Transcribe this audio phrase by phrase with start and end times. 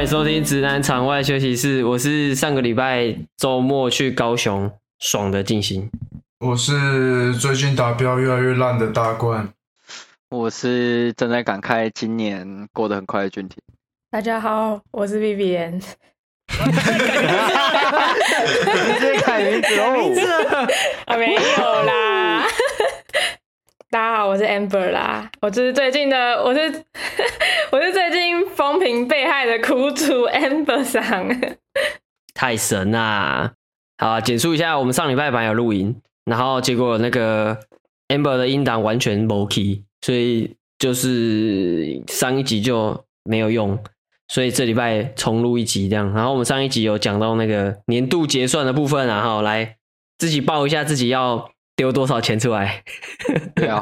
[0.00, 5.90] 欢迎收听直男场外休息室，我是上个礼拜周末去高雄爽的静心，
[6.38, 9.46] 我是最近达标越来越烂的大冠，
[10.30, 13.58] 我是正在感慨今年过得很快的俊廷。
[14.10, 15.78] 大家好，我是 Vivian，
[16.48, 16.56] 直
[19.00, 20.66] 接改名字哦，
[21.04, 21.40] 啊没有
[21.84, 22.09] 啦。
[23.92, 26.60] 大家好，我是 Amber 啦，我就是最近的，我是
[27.72, 31.28] 我是最近风评被害的苦主 Amber 桑，
[32.32, 33.52] 太神啦！
[33.98, 37.58] 好，简述一下，我们上礼拜本来有录音，然后结果那个
[38.06, 43.76] Amber 的音档完全没 key，所以就是上一集就没有用，
[44.28, 46.14] 所以这礼拜重录一集这样。
[46.14, 49.78] 然后我们上一集有讲到那个年度结算的部分，然后来
[50.16, 51.50] 自己报一下自己要。
[51.80, 52.84] 丢多少钱出来？
[53.54, 53.80] 对啊，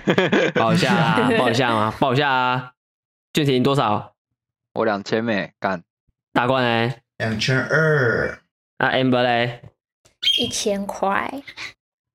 [0.56, 1.94] 报一下啊， 报一下吗？
[2.00, 2.70] 报一下啊！
[3.34, 4.14] 俊廷多少？
[4.72, 5.82] 我两千美干。
[6.32, 6.94] 大冠呢？
[7.18, 8.40] 两千二。
[8.78, 9.60] 那 Amber 嘞？
[10.38, 11.30] 一千块。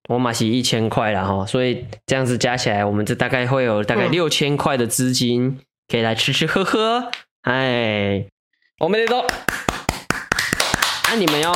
[0.09, 7.11] 我马是一千块了哈，所以这样子加起来，我们这大概会有大概六千块的资金，可以来吃吃喝喝。
[7.44, 8.25] 哎，
[8.80, 9.27] 我们得走。
[11.07, 11.53] 那、啊、你们要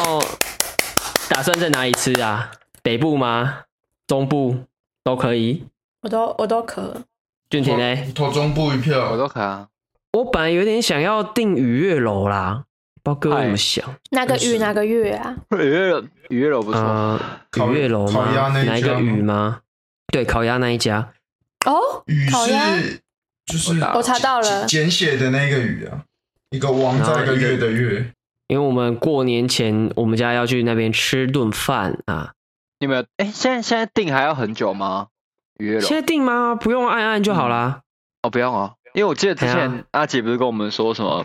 [1.28, 2.52] 打算在哪里吃啊？
[2.84, 3.64] 北部吗？
[4.06, 4.58] 中部
[5.04, 5.64] 都可以，
[6.02, 7.02] 我都我都可。
[7.50, 7.96] 俊廷呢？
[8.14, 9.70] 投中部一票，我都可啊。
[10.12, 12.66] 我本来有点想要订雨月楼啦，
[13.02, 13.96] 不知道各位怎么想？
[14.12, 15.36] 那个雨哪个月啊？
[15.52, 16.82] 雨月楼，雨月楼不错。
[16.82, 17.20] 呃、
[17.70, 18.28] 雨月楼吗？
[18.66, 19.62] 哪一个雨吗？
[20.12, 21.14] 对，烤鸭那一家。
[21.66, 22.78] 哦，烤鸭
[23.46, 26.04] 就是我查到了，简写的那个雨啊，
[26.50, 28.12] 一个王在一个月的月。
[28.48, 32.34] 因为我们过年前，我们家要去那边吃顿饭啊。
[32.84, 35.08] 你们哎，现在现在订还要很久吗？
[35.58, 35.82] 约了？
[35.82, 36.54] 现在订吗？
[36.54, 37.78] 不用按按就好啦。
[37.78, 37.84] 嗯、
[38.24, 41.24] 哦，不用哦，因为我记得之前阿姐不是跟我们说什么，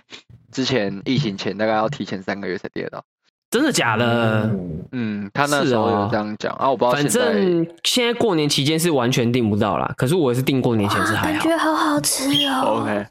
[0.52, 3.02] 之前疫情前大概要提前三个月才订得到。
[3.50, 4.48] 真的假的？
[4.92, 6.92] 嗯，他那时候有这样讲、哦、啊，我不知道。
[6.92, 9.92] 反正现在过年期间是完全订不到啦。
[9.96, 11.40] 可是我是订过年前是还好。
[11.40, 12.82] 感觉好好吃哦。
[12.84, 13.06] OK，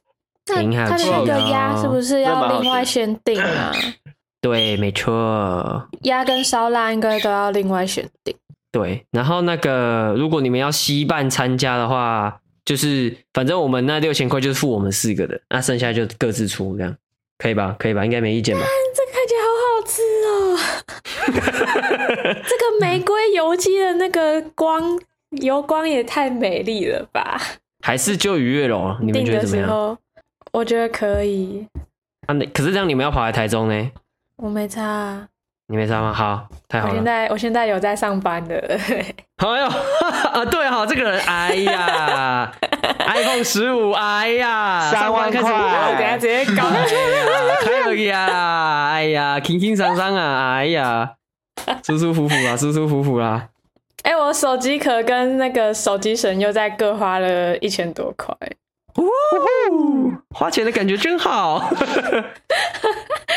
[0.46, 0.90] 挺好吃。
[0.92, 3.74] 他的那个鸭是不是要另外先订啊？
[4.48, 5.88] 对，没错。
[6.04, 8.36] 鸭跟烧腊应该都要另外选定。
[8.72, 16.96] 对，然后那个，如果你们要携伴参加的话，就是反正我们那六千块就是付我们四个的，那剩下就各自出，这样
[17.38, 17.76] 可以吧？
[17.80, 18.06] 可以吧？
[18.06, 18.64] 应该没意见吧？
[18.96, 20.34] 这看起来好好吃哦！
[22.48, 25.00] 这个玫瑰油鸡的那个光
[25.42, 27.42] 油光也太美丽了吧？
[27.84, 28.96] 还是就愉悦楼？
[29.02, 29.98] 你们觉得怎么样？
[30.52, 31.66] 我觉得可以。
[32.28, 33.92] 啊，那可是这样，你们要跑来台中呢？
[34.38, 35.28] 我没差，
[35.68, 36.14] 你没差吗？
[36.14, 36.94] 好，太好了。
[36.94, 38.56] 我现在我现在有在上班的。
[39.38, 42.52] 哎呦，啊，对哈，这个人，哎呀，
[43.06, 46.64] iPhone 十五，哎呀，三万块，等下直接搞，
[47.62, 51.14] 可以啊，哎呀，轻轻松松啊，哎呀，
[51.84, 53.50] 舒舒服服啊，舒舒服服啦。
[54.04, 58.36] 哎，我手机壳跟那个手机绳又在各花了一千多块。
[58.98, 61.72] 呜，花钱的感觉真好。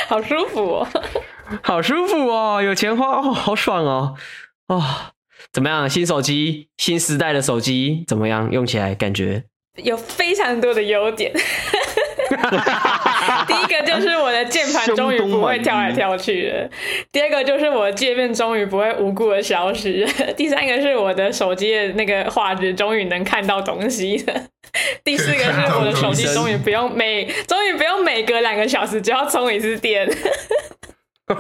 [0.09, 0.89] 好舒服哦，
[1.63, 4.15] 好舒服哦，有钱花哦，好爽哦，
[4.67, 4.83] 哦，
[5.53, 5.89] 怎么样？
[5.89, 8.51] 新手机，新时代的手机怎么样？
[8.51, 9.45] 用起来感觉
[9.77, 11.33] 有非常多的优点。
[13.47, 16.71] 第一个就是我的键盘终于不会跳来跳去了，
[17.11, 20.07] 第二个就是我的界面终于不会无故的消失，
[20.37, 24.35] 第三个是我的手机的那个画质终于能看到东西了。
[25.03, 30.09] 第四个是我的手机终于不用每终于不用每隔两个小时就要充一次电。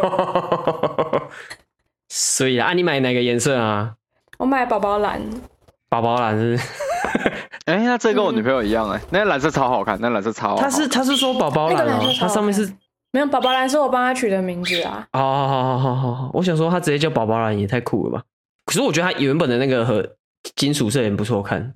[2.09, 3.93] 所以啊，你买哪个颜色啊？
[4.39, 5.21] 我买宝宝蓝。
[5.89, 6.59] 宝宝蓝是？
[7.67, 10.65] 哎、欸，那这跟我女朋友一样哎、欸，那个蓝色超好看，那蓝色超好看。
[10.65, 12.71] 他是他是说宝宝蓝哦，它上面是
[13.13, 15.07] 没有宝宝蓝，是我帮他取的名字啊。
[15.13, 18.25] 哦，好好好好好，我想说他直接叫宝宝蓝也太酷了吧？
[18.65, 20.09] 可是我觉得他原本的那个和
[20.57, 21.73] 金属色也不错看。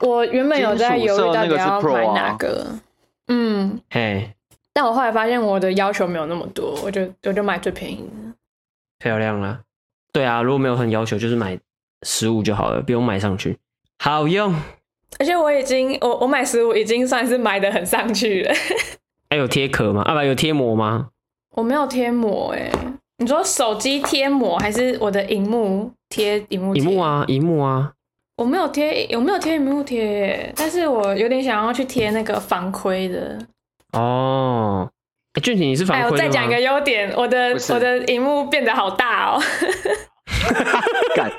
[0.00, 2.80] 我原本有在犹豫到底要买哪个，个啊、
[3.28, 4.34] 嗯，嘿，
[4.72, 8.34] 但我后来发现我的要求没有那么多，我就我就买最便宜的。
[8.98, 9.60] 漂亮啦。
[10.12, 11.58] 对啊，如果没有很要求，就是买
[12.02, 13.56] 十五就好了，不用买上去，
[13.98, 14.54] 好用。
[15.18, 18.54] 而且我已经，我我买十五已经算是买的很上去了。
[19.30, 20.02] 还有贴壳吗？
[20.02, 21.08] 啊不，有贴膜吗？
[21.54, 22.70] 我没有贴膜哎。
[23.18, 26.74] 你说手机贴膜还是我的荧幕贴荧幕？
[26.74, 27.92] 荧幕啊，荧幕啊。
[28.36, 30.52] 我没有贴，有没有贴荧幕贴？
[30.56, 33.38] 但是我有点想要去贴那个防窥的。
[33.92, 34.90] 哦，
[35.34, 36.10] 欸、俊廷你是防窥？
[36.10, 39.40] 我再讲一个优点，我的我的荧幕变得好大哦。
[41.14, 41.30] 干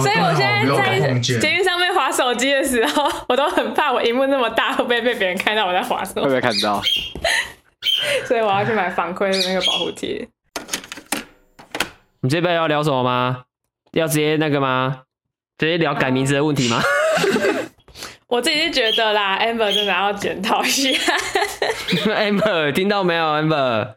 [0.00, 0.64] 所以我现在
[1.00, 6.20] 在捷运上面划手机的时候， 我都很怕我荧幕那么大会不会被别人看到我在划手机？
[6.20, 6.82] 会不会看到？
[8.26, 10.26] 所以我要去买防窥的那个保护贴。
[12.20, 13.42] 你这边要聊什么吗？
[13.92, 15.02] 要直接那个吗？
[15.58, 16.80] 直接聊改名字的问题吗？
[18.28, 21.14] 我自己是觉得啦，Amber 真的要检讨一下。
[22.06, 23.94] Amber 听到没有？Amber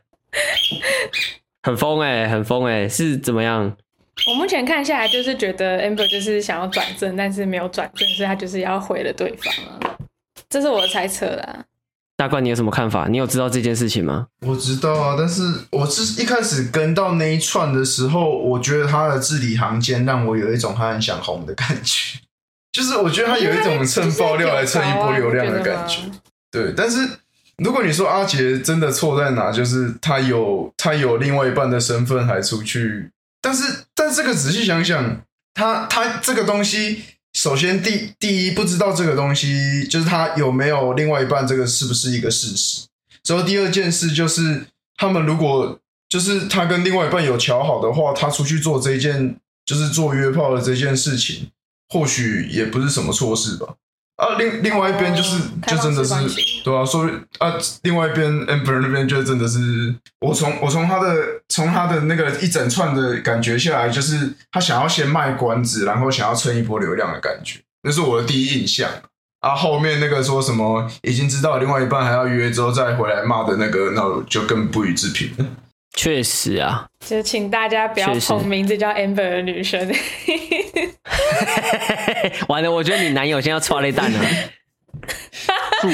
[1.64, 3.78] 很疯哎、欸，很疯哎、欸，是怎么样？
[4.28, 9.98] 我目前看下来就是觉得 Amber 就是想要转正，但是没有转正，所以他就是要毁了对方啊。
[10.50, 11.66] 这是我的猜测啦。
[12.18, 13.08] 大冠，你有什么看法？
[13.10, 14.28] 你有知道这件事情吗？
[14.48, 22.18] 我知道啊，但是我是一开始跟到那一串的时候，我觉得他的字里行间让我有一种他很想红的感觉，
[22.72, 26.04] 就是我觉得他有一种蹭爆料来蹭一波流量的感觉。
[26.50, 27.06] 对，但是
[27.58, 33.12] 如果你说阿杰真的错在哪，就是他有他有另外一半的身份还出去，
[33.46, 35.22] 但是但这个仔细想想，
[35.54, 37.04] 他他这个东西。
[37.36, 42.88] 首先第，第一不知道这个东西，就是他有没有另外一半，这个是不是一个事实？
[43.22, 44.66] 之后第二件事就是，
[44.96, 45.78] 他们如果
[46.08, 51.52] 就是他跟另外一半有乔好的话，他出去做这件，就是做约炮的这件事情，
[51.90, 53.76] 或许也不是什么错事吧。
[54.18, 57.54] 啊，另另外一边就是，就真的是，对啊，所以啊，
[57.84, 59.60] 另外一边 Amber 那边就真的是，
[60.22, 61.14] 我从我从他的
[61.50, 68.90] 从他的那个一整串的感觉下来，就是他想要先卖关子，然后想要蹭一波流量的感觉，那是我的第一印象。
[69.42, 75.46] 啊，后面那个说什么已经知道另外一半还要约之后再回来骂的那个，那我就更不予置评了。
[75.96, 79.80] 确实啊，就请大家不要捧名字叫 Amber 的女生。
[82.48, 84.20] 完了，我觉得你男友现在要剉咧蛋了。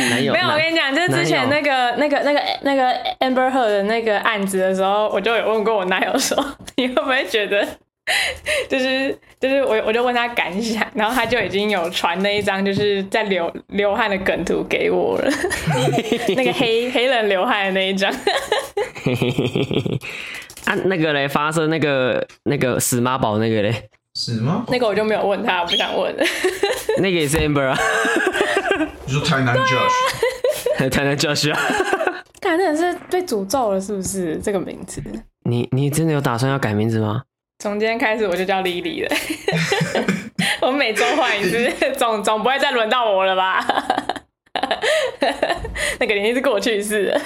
[0.10, 6.38] 男友没有，我跟你讲，就是之前那个、那个、那个、那个 Amber Heard 的那个案子的时候，我就有问过我男友说，
[6.78, 7.68] 你会不会觉得，
[8.70, 15.30] 就是就是我我就问他感想，然后他就已经有传那一张就是在流流汗的梗图给我了，
[16.36, 18.12] 那个黑黑人流汗的那一张。
[20.66, 23.90] 啊，那个嘞，发生那个那个死妈宝那个嘞。
[24.14, 24.66] 死吗？
[24.68, 26.14] 那个我就没有问他，我不想问。
[26.98, 27.78] 那个也是 Amber 啊。
[29.06, 31.60] 你说台南 Josh，台南 Josh 啊。
[32.42, 35.02] 看，真的是被诅咒了，是不是这个名字？
[35.44, 37.24] 你你真的有打算要改名字吗？
[37.62, 39.16] 从今天开始我就叫 Lily 了。
[40.66, 43.64] 我每周换一次， 总总不会再轮到我了吧？
[46.00, 47.22] 那个已经是过去式了。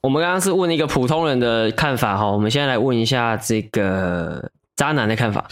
[0.00, 5.48] 我们刚刚是问一个普通人的看法哈，我们现在来问一下这个渣男的看法。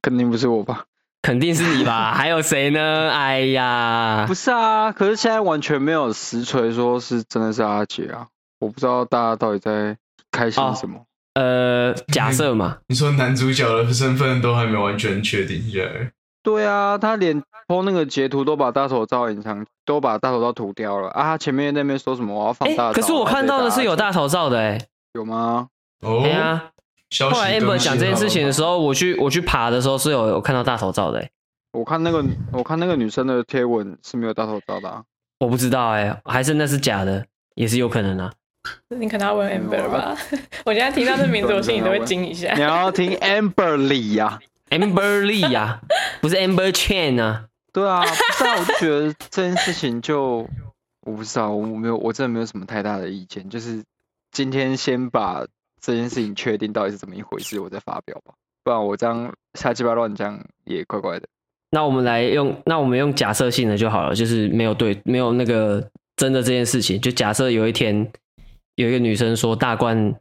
[0.00, 0.84] 肯定不是我吧？
[1.20, 2.14] 肯定是你吧？
[2.14, 3.10] 还有谁呢？
[3.12, 4.92] 哎呀，不是啊！
[4.92, 8.28] 可是现在完全没有实锤说是真的是阿杰啊！
[8.60, 9.96] 我不知道大家到底在
[10.30, 10.98] 开心什么。
[10.98, 11.02] 哦、
[11.34, 16.10] 呃，假设嘛， 你说男主角的身份都还没完全确定下来。
[16.42, 21.22] 对啊，他连 po 那个截图都把大头照隐藏，都把大头照涂掉了啊！
[21.22, 22.92] 他前面那边说什么我要放大照？
[22.94, 24.80] 可是我看到的是有大头照的哎，
[25.12, 25.68] 有吗？
[26.00, 26.70] 哦，对啊。
[27.30, 31.30] 后来 Amber 讲这件事情的时候，我去我去爬的时候是有有看到大头照的、欸。
[31.72, 35.02] 我看那个我看那个女生的贴文是没有大头照的、啊。
[35.40, 38.32] 我不知道哎、欸，还是那是假的，也是有可能啊。
[38.88, 39.98] 你可能要问 Amber 吧？
[39.98, 40.18] 啊、
[40.66, 42.54] 我现在听到这名字，我心里都会惊一下。
[42.54, 44.38] 你要听 Amber Lee 呀
[44.70, 45.80] ，Amber Lee 呀，
[46.20, 47.46] 不是 Amber Chan 啊？
[47.72, 48.04] 对啊，
[48.38, 50.48] 但我就觉得这件事情就
[51.02, 53.82] 我不知道，我没有，我真的没有什么太大的意见，就是
[54.30, 55.44] 今天先把。
[55.82, 61.26] 这件事情确定到底是怎么一回事，我再发表吧，不然我这样瞎鸡巴乱讲也怪怪的。
[61.70, 65.82] 那我们来用，那我们用假设性的就好了，就是没有对，没有那个
[66.16, 68.06] 真的这件事情，就假设有一天
[68.80, 70.14] 有一个女生说大冠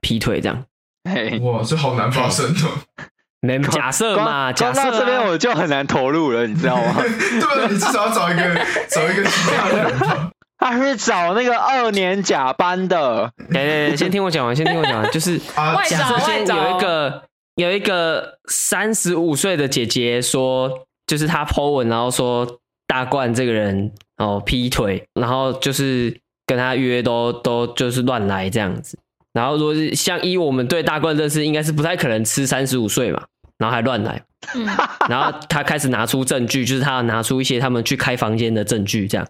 [0.00, 0.64] 劈腿这样，
[1.08, 3.04] 嘿，哇，这好难发生哦。
[3.42, 6.96] 没假设嘛，假设、啊、这边我就很难投入了，你知道吗？
[7.02, 8.42] 对啊，你至少要找一个
[8.90, 10.30] 找一个其他人。
[10.58, 13.32] 他是找那个二年甲班的。
[13.50, 15.10] 对对对，先听我讲完，先听我讲完。
[15.10, 17.22] 就是假设先有一个
[17.54, 20.70] 有一个三十五岁的姐姐说，
[21.06, 22.46] 就是她 po 文，然后说
[22.86, 26.14] 大冠这个人哦劈腿，然后就是
[26.50, 28.98] 跟他约都都就是乱来这样子。
[29.32, 33.22] 然后如果是像依我们对大冠认识，应该是不太可能吃三十五岁嘛，
[33.56, 34.20] 然后还乱来。
[34.56, 34.66] 嗯，
[35.08, 39.24] 然后他开始拿出证据，就是他要拿出一些他们去开房间的证据，这样。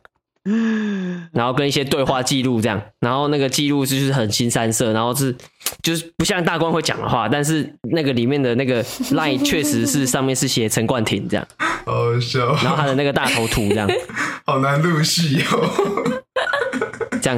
[1.32, 5.36] 然后跟一些对话记录这样，然后那个记录就是很新三色，然后是
[5.82, 11.46] 就是不像大官会讲的话，但是那个里面的那个 line 确实是上面是写陈冠廷这样，
[11.84, 12.46] 好笑。
[12.64, 13.86] 然后他的那个大头图这样，
[14.46, 16.19] 好难入戏哦。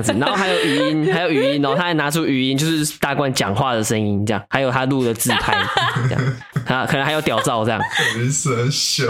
[0.02, 5.56] 这样子，然后还有语音， 还有语音哦，他还拿出语音，就是大冠讲话的声音这样，还有他录的自拍
[6.08, 6.22] 这样，
[6.64, 7.80] 他可能还有屌照这样，
[8.16, 9.04] 没事，笑。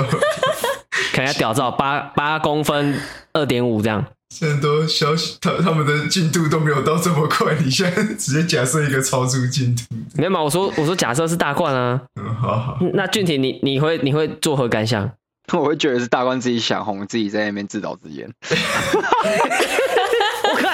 [1.12, 2.94] 可能要屌照八八公分
[3.34, 9.82] 二点五这样，现在都消息，他他们的进度都没有到这么快，你现在直接假设一个超出进度，
[10.16, 10.42] 没有嘛？
[10.42, 12.78] 我说我说假设是大冠啊，嗯，好好。
[12.94, 15.10] 那俊廷你你会你会作何感想？
[15.52, 18.30] 我会觉得是大冠自己想红，自己在那边自导自演。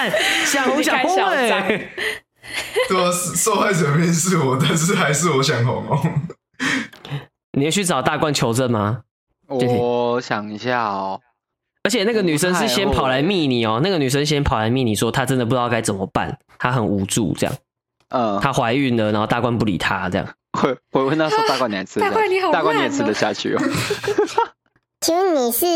[0.46, 1.90] 想红想红哎，
[2.88, 6.00] 对啊，受害者明明是我，但是还是我想红哦。
[7.52, 9.02] 你要去找大冠求证吗？
[9.48, 11.20] 我想一下哦，
[11.82, 17.56] 而且那个女生是先跑来密你哦，那个女生先跑来密你说她真的不知道该怎么办，她很无助这样，
[18.10, 22.10] 嗯，她怀孕了，然后大冠不理她这样， 会我问她说大冠你还吃得下？
[22.10, 23.62] 大冠你好，大冠你也吃得下去哦？
[25.00, 25.66] 请问你是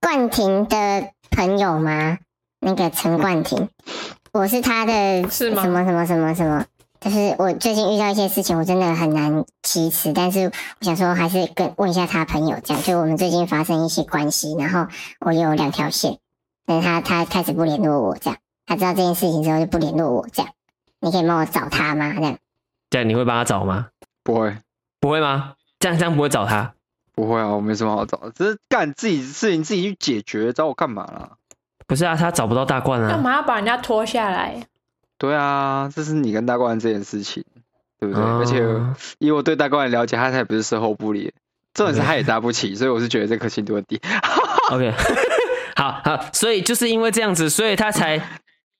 [0.00, 2.18] 冠廷的朋友吗？
[2.64, 3.68] 那个陈冠廷，
[4.32, 6.64] 我是他的什么什么什么什么什么。
[7.00, 14.86] 就是我最近遇到一些事情，我真的很难启齿，但是我想说还是跟问一下他朋友这样，就我们最近发生一些关系，然后
[15.18, 16.18] 我有两条线，
[16.64, 20.52] 但是他他开始不联络我这样，他知道这件事情之后就不联络我这样，
[21.00, 22.12] 你可以帮我找他吗？
[22.14, 22.38] 这样，
[22.90, 23.88] 这样你会帮他找吗？
[24.22, 24.56] 不会，
[25.00, 25.54] 不会吗？
[25.80, 26.72] 这样这样不会找他？
[27.16, 31.32] 不会啊，我没什么好找的，只是干自己的事情自己去解决，找我干嘛啦？
[31.92, 34.66] 不是啊，他找不到大冠啊，干嘛要把人家拖下来？
[35.18, 37.44] 对啊，这是你跟大冠这件事情，
[38.00, 38.24] 对不对？
[38.24, 38.64] 哦、而且
[39.18, 41.30] 以我对大冠的了解，他才不是售后不理，
[41.74, 44.00] 重点是他也搭不起，所以我是觉得这可信度很低。
[44.70, 44.90] OK，
[45.76, 48.18] 好好，所以就是因为这样子，所以他才，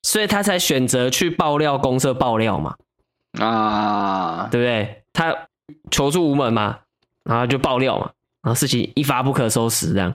[0.03, 2.75] 所以他才选择去爆料公社爆料嘛，
[3.39, 5.03] 啊，对不对？
[5.13, 5.37] 他
[5.91, 6.79] 求助无门嘛，
[7.25, 8.11] 然后就爆料嘛，
[8.43, 10.15] 然后事情一发不可收拾，这样，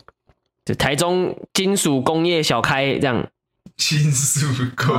[0.68, 3.26] 就台中金属工业小开这样。
[3.78, 4.96] 金属工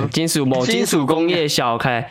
[0.00, 1.46] 业，金属某金属工业。
[1.46, 2.10] 小开，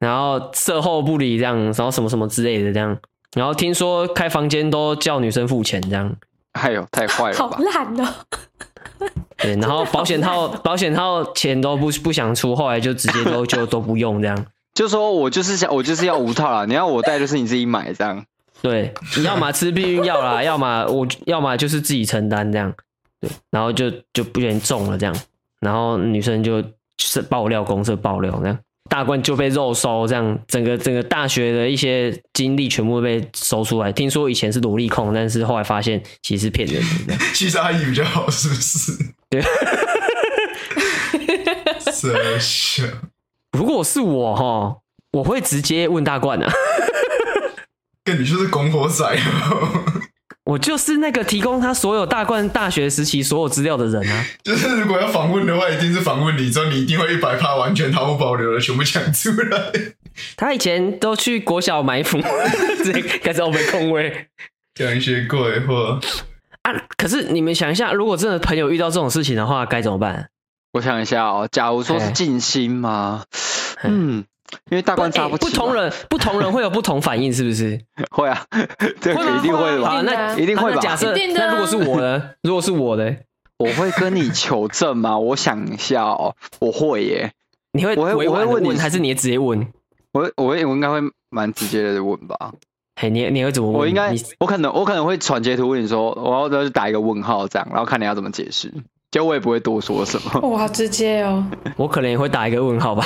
[0.00, 2.96] 然后售后不理这样，然后什么什么之类的这样，
[3.36, 6.12] 然后听说开房间都叫女生付钱这样，
[6.52, 8.12] 哎呦，太坏了，好烂哦。
[9.36, 18.24] 对，然后保险套 保险套钱都不不想出，后来就直接都就都不用这样，就说我就是想我就是要无套啦，你要我带就是你自己买这样，
[18.64, 22.72] 对，你要么吃避孕药啦，要么我要么就是自己承担这样，
[23.20, 25.14] 对，然后就就不愿意中了这样。
[25.60, 26.64] 然后女生就
[26.96, 33.92] 是爆料公社爆料，这样大冠就被肉收，这样整个整个大学的一些经历全部被收出来。
[33.92, 37.14] 听说以前是萝莉控，但是后来发现其实是骗人的。
[37.34, 38.92] 其实阿姨比较好，是不是？
[39.28, 39.42] 对。
[43.52, 44.76] 如果是我哈，
[45.12, 46.50] 我会直接问大冠啊。
[48.04, 49.84] 跟你就是拱火仔哦。
[50.44, 54.24] 我就是那个提供他所有大冠大学时期所有资料的人啊！
[54.44, 59.72] 就是如果要访问的话，一定是访问你，之后你一定会一百趴完全毫无保留的全部讲出来。
[60.36, 62.20] 他以前都去国小埋伏，
[62.84, 64.28] 直接开始我没空位
[64.74, 65.98] 讲一些鬼话
[66.62, 66.72] 啊！
[66.98, 70.28] 可是你们想一下，如果真的朋友遇到这种事情的话，该怎么办？
[70.74, 73.24] 我想一下哦，假如说是静心吗？
[73.82, 74.24] 嗯。
[74.70, 77.80] 因为大官差不起不、欸，不同人 不同人会有不同反应，是不是？
[78.10, 78.46] 会啊，
[79.00, 80.00] 这个一定会吧？
[80.02, 80.80] 那一定会吧？
[80.80, 82.30] 假设那如果是我呢？
[82.42, 83.16] 如果是我呢？
[83.56, 85.18] 我会跟你求证吗？
[85.18, 87.32] 我想一下哦，我会耶。
[87.72, 87.96] 你会？
[87.96, 89.66] 我会，我会问你，还是你直接问？
[90.12, 92.52] 我会我会我应该会蛮直接的问吧？
[93.00, 93.80] 嘿，你你会怎么问？
[93.80, 98.72] 我应该我可能我可能会传截图问你说，我要打一个问号这样，然后看你要怎么解释。
[99.14, 100.40] 就我也不会多说什么。
[100.48, 101.46] 哇，直接哦！
[101.78, 103.04] 我可能也会打一个问号吧。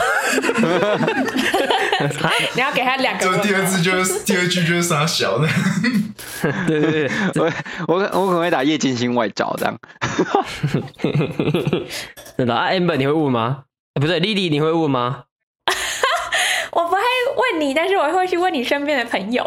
[2.54, 3.26] 你要给他两个。
[3.26, 5.46] 就第二字就是 第二句就是傻小的。
[6.66, 7.52] 对对对，我
[7.86, 9.78] 我我可能会打叶金星外照这样。
[12.38, 13.64] 真的啊，Amber 你会问吗？
[14.00, 15.24] 不对，Lily 你会问吗？
[16.72, 16.98] 我不会
[17.52, 19.46] 问你，但是我会去问你身边的朋友。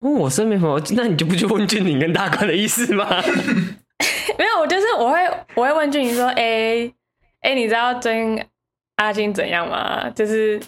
[0.00, 3.06] 问我身边朋友，那你就不去问俊宁跟大冠的意思吗？
[4.38, 5.18] 没有，我就是我会
[5.54, 6.92] 我会问俊宇说，哎、欸、
[7.40, 8.44] 哎、欸，你知道真
[8.96, 10.08] 阿金怎样吗？
[10.14, 10.60] 就是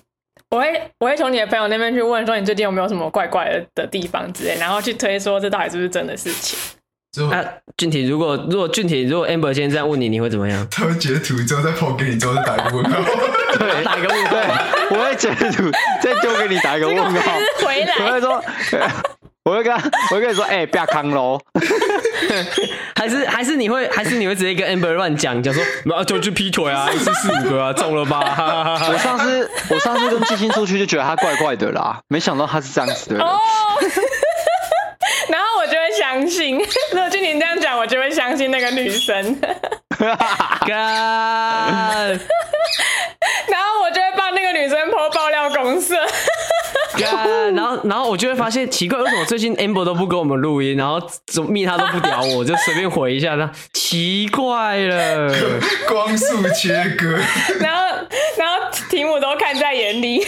[0.50, 6.58] 我会我会从你的朋友那边去问说，你最近有没有什么怪怪的的地方之类，然后去推说这到底是不是真的事情。
[7.32, 7.42] 啊，
[7.76, 10.64] 俊体，如果如果俊体，如果 Amber 先这样问你，你会怎么样？
[10.70, 13.02] 他会截图之后再抛给你，之后再打一个问号，
[13.58, 14.64] 对，打一个问号。
[14.90, 17.32] 我会截图再丢给你打一个问号，
[17.66, 18.40] 回来，我会说。
[19.48, 21.40] 我会跟他，我会跟你说，哎、欸， 不要扛喽。
[22.94, 28.78] 还是还是你会，还是你会直接跟 Amber 乱讲，讲说，那就去劈腿啊，一次四五个啊，中了吧？
[28.92, 33.24] 我上次我上次跟季星出去就觉得他怪怪的啦，没想到他是这样子的人。
[33.24, 33.38] 哦。
[35.30, 36.58] 然后我就会相信，
[36.92, 39.40] 如果听你这样讲，我就会相信那个女生。
[40.66, 40.76] 干。
[43.48, 45.94] 然后我就会帮那个女生 po 爆料公社。
[47.54, 55.32] 然后，然后我就会发现奇怪，为什么最近 Amber 都不跟我们录音，然后怎么密他都不屌我，就随便回一下他，奇怪了，
[55.88, 57.18] 光速切割，
[57.60, 57.82] 然后，
[58.36, 58.54] 然后
[58.90, 60.24] 题目都看在眼里，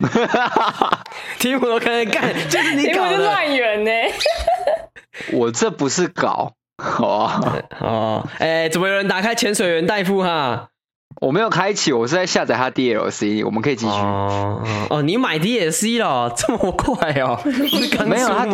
[1.38, 3.16] 题目都看在干，就是你搞的，
[5.32, 6.52] 我这不是搞，
[6.98, 7.62] 哦。
[7.80, 10.69] 哦，哎，怎么有人打开潜水员代付哈？
[11.20, 13.92] 我没有开启，我是在下载他 DLC，我们可以继续。
[13.92, 17.38] 哦哦，你买 DLC 了，这么快哦？
[18.06, 18.52] 没有他 D，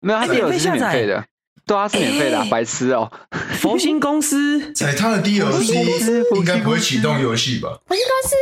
[0.00, 1.24] 没有他 DLC 是免费的，
[1.66, 3.36] 对啊，是免费的，欸、白痴哦、喔。
[3.56, 7.68] 佛心公司在他的 DLC 应该不会启动游戏吧？
[7.86, 8.36] 佛心公司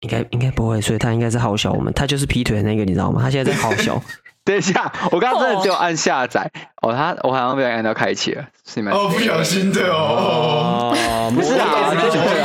[0.00, 3.20] 应该应该不会，所以他应该是好小我们，他就是劈腿的那个，你知道吗？
[3.22, 4.00] 他现在在好小。
[4.46, 6.48] 等一下，我刚刚真的只有按下载
[6.80, 8.92] 哦，他我好像没有按到开启了，是吗？
[8.94, 10.94] 哦，不小心的哦，
[11.34, 11.96] 不是啊，是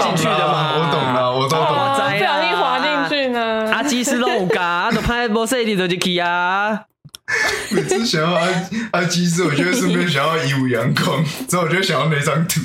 [0.03, 0.73] 进去的吗？
[0.75, 3.71] 我懂了，我都懂了，不小心滑进去呢。
[3.71, 6.81] 阿基斯弄嘎，都拍波塞蒂的就去啊。
[7.69, 8.47] 每次想要阿
[8.93, 12.59] 阿基斯，我觉得顺便想要以武阳光，之后我就想要那张图。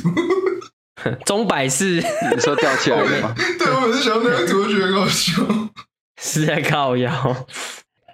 [1.27, 2.03] 钟摆式，
[2.35, 3.35] 你说吊起来的吗？
[3.61, 5.43] 对，我每次想要那张图，我觉得很好笑。
[6.21, 7.13] 是在靠腰。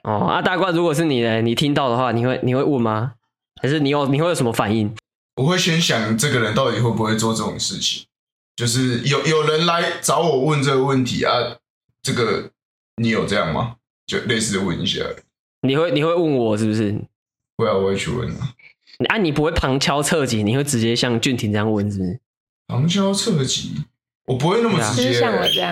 [0.02, 1.40] 哦，啊大冠，如果是你呢？
[1.42, 3.14] 你听到的话，你会你会问吗？
[3.60, 4.92] 还是你有你会有什么反应？
[5.36, 8.04] 我会先想这个人到底会不会做这种事情。
[8.56, 11.32] 就是有有人来找我问这个问题啊，
[12.02, 12.50] 这个
[12.96, 13.76] 你有这样吗？
[14.06, 15.04] 就类似的问一下。
[15.62, 16.92] 你会你会问我是不是？
[17.56, 18.52] 会啊，我会去问啊。
[19.08, 22.20] 啊，你不会旁敲侧击，你会直接像俊廷这样问是不是？
[22.66, 23.74] 旁敲侧击。
[24.26, 25.20] 我不会那么直接，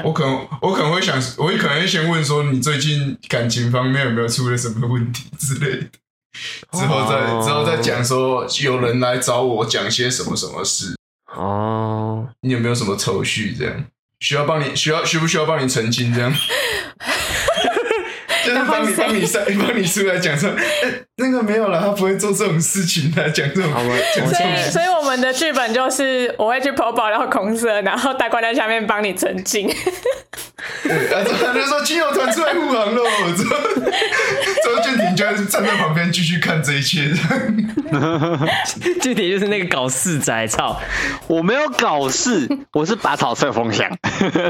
[0.03, 5.87] 我，我可能我可能会想，我会可能会先问说，你最近感情方面有没有出了什么问题之类的，
[6.73, 10.97] 之后再、哦、之后再讲说有人来找我讲些什么什么事
[11.33, 13.85] 哦，你有没有什么愁绪这样？
[14.19, 16.31] 需要帮你需要需不需要帮你澄清这样？
[18.46, 23.72] 就是帮你帮你上 帮你出来讲说，欸，那个没有了，他不会做这种事情来讲这种。
[23.72, 29.68] 所以所以我们的剧本就是我会去 po 爆料公社，然后大官在下面帮你澄清。
[30.83, 33.03] 对，然后他就说亲友团出来护航了，
[33.37, 33.57] 之后
[34.64, 37.11] 周俊廷就站在旁边继续看这一切。
[39.00, 40.81] 俊廷就是那个搞事仔，操！
[41.26, 43.90] 我没有搞事，我是拔草测风向。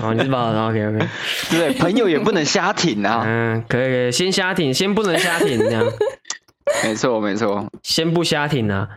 [0.03, 1.09] 哦，你是拔草，OK OK。
[1.51, 3.23] 对，朋友也不能瞎挺啊。
[3.25, 3.90] 嗯，可以。
[3.91, 5.85] 可以，先瞎挺，先不能瞎挺，这样。
[6.85, 8.89] 没错，没错，先不瞎挺啊。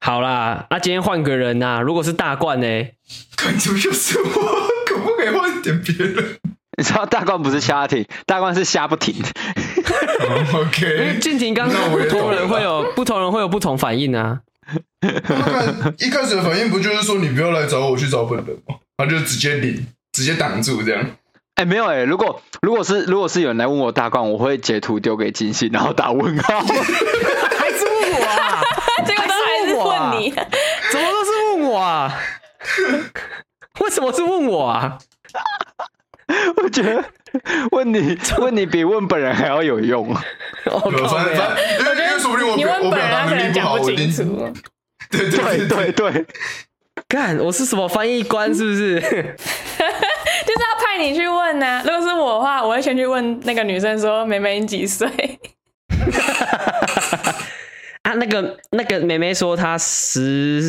[0.00, 2.66] 好啦，那今天换个人呐、啊，如果是大冠呢？
[3.36, 4.24] 感觉就是我，
[4.86, 6.36] 可不可以换点别人？
[6.76, 9.14] 你知道大冠不是瞎挺，大冠是瞎不停。
[10.28, 10.86] oh, OK。
[10.86, 14.40] 因为俊廷刚刚不同人会有不同人会有不同反应啊。
[15.98, 18.74] 一开始的反应不就是说你不要来找我，我去找本人吗？
[18.96, 21.04] 他就直接领，直接挡住这样。
[21.54, 26.60] 哎、欸，没有哎、欸，如果如果是如果是有人来问我大冠，我会截图丢给金星，然后打问号。
[26.64, 28.62] 还是问我啊？
[29.06, 30.30] 这个都还是问你？
[30.30, 32.18] 怎么都是问我啊？
[33.80, 34.98] 为什么是问我啊？
[36.62, 37.04] 我觉得
[37.72, 40.08] 问你问你比问本人还要有用。
[40.64, 41.36] 我反正反正，
[41.80, 42.52] 因为因为说不定我
[42.86, 44.52] 我表达能力不好，我听出。
[45.10, 46.26] 对对对对，
[47.06, 49.36] 干，我是什么翻译官是不是？
[50.46, 51.82] 就是要派你去问呢、啊。
[51.84, 55.08] 如果是我的话，我会先去问那个女生说：“妹妹你几岁？”
[58.02, 60.60] 啊，那个那个妹妹说她十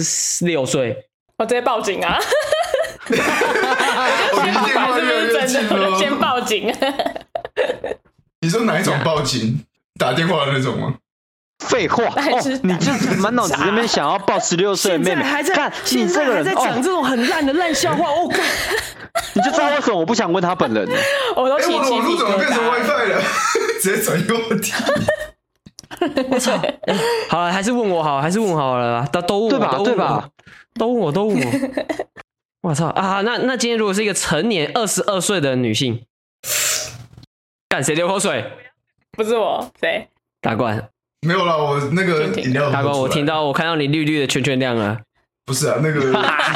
[0.42, 0.96] 六岁，
[1.38, 2.20] 我直接报警啊！
[3.10, 6.72] 我先不管是不是真的，先报警。
[8.42, 9.64] 你说哪一种报警？
[10.00, 10.96] 打电话的那种吗？
[11.67, 18.32] 废话， 哦，你就是满脑子里面想要抱十六岁的妹妹，还在看你这个人在讲这种很烂的烂笑话，哦，
[19.34, 20.95] 你就知道为什么我不想问他本人呢？
[21.36, 21.89] 我都起鸡皮疙瘩。
[21.89, 23.21] 我的网络怎么变成 WiFi 了？
[23.82, 24.73] 直接转移问题。
[26.32, 26.52] 我操！
[27.30, 29.78] 好了，还是问我好，还是问好了，都都问我，对吧？
[29.86, 30.30] 对吧？
[30.76, 31.52] 都问我，都问我。
[32.62, 33.21] 我操啊！
[33.21, 36.06] 那那今天如果是一个成年二十二岁的女性，
[37.69, 38.43] 干谁流口水？
[39.12, 40.08] 不是我，谁？
[40.41, 40.89] 大冠。
[41.24, 44.98] 没有啦，我那个饮料大哥，我听到我看到你绿绿的圈圈亮了。
[45.46, 46.00] 不是啊，那个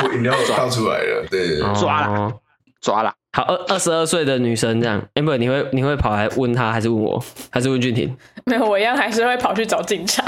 [0.03, 2.33] 我饮料抓出来了， 对，抓了，
[2.81, 3.13] 抓了。
[3.33, 8.15] 好，二二十二岁的女生这样，Amber，你会你会跑来问他，还是问我，还是问俊廷？
[8.45, 10.23] 没有，我一样还是会跑去找警察。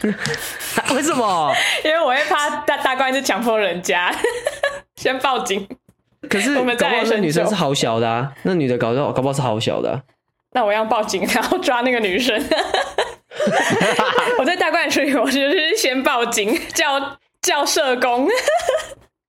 [0.94, 1.54] 为什么？
[1.84, 4.14] 因为我会怕大大官是强迫人家，
[4.96, 5.66] 先报警。
[6.28, 10.00] 可是我们搞不好那女生是好小的啊，那女的搞到搞不好是好小的啊。
[10.52, 12.38] 那我要报警，然后抓那个女生。
[14.38, 18.28] 我在大官处理，我就是先报警，叫叫社工。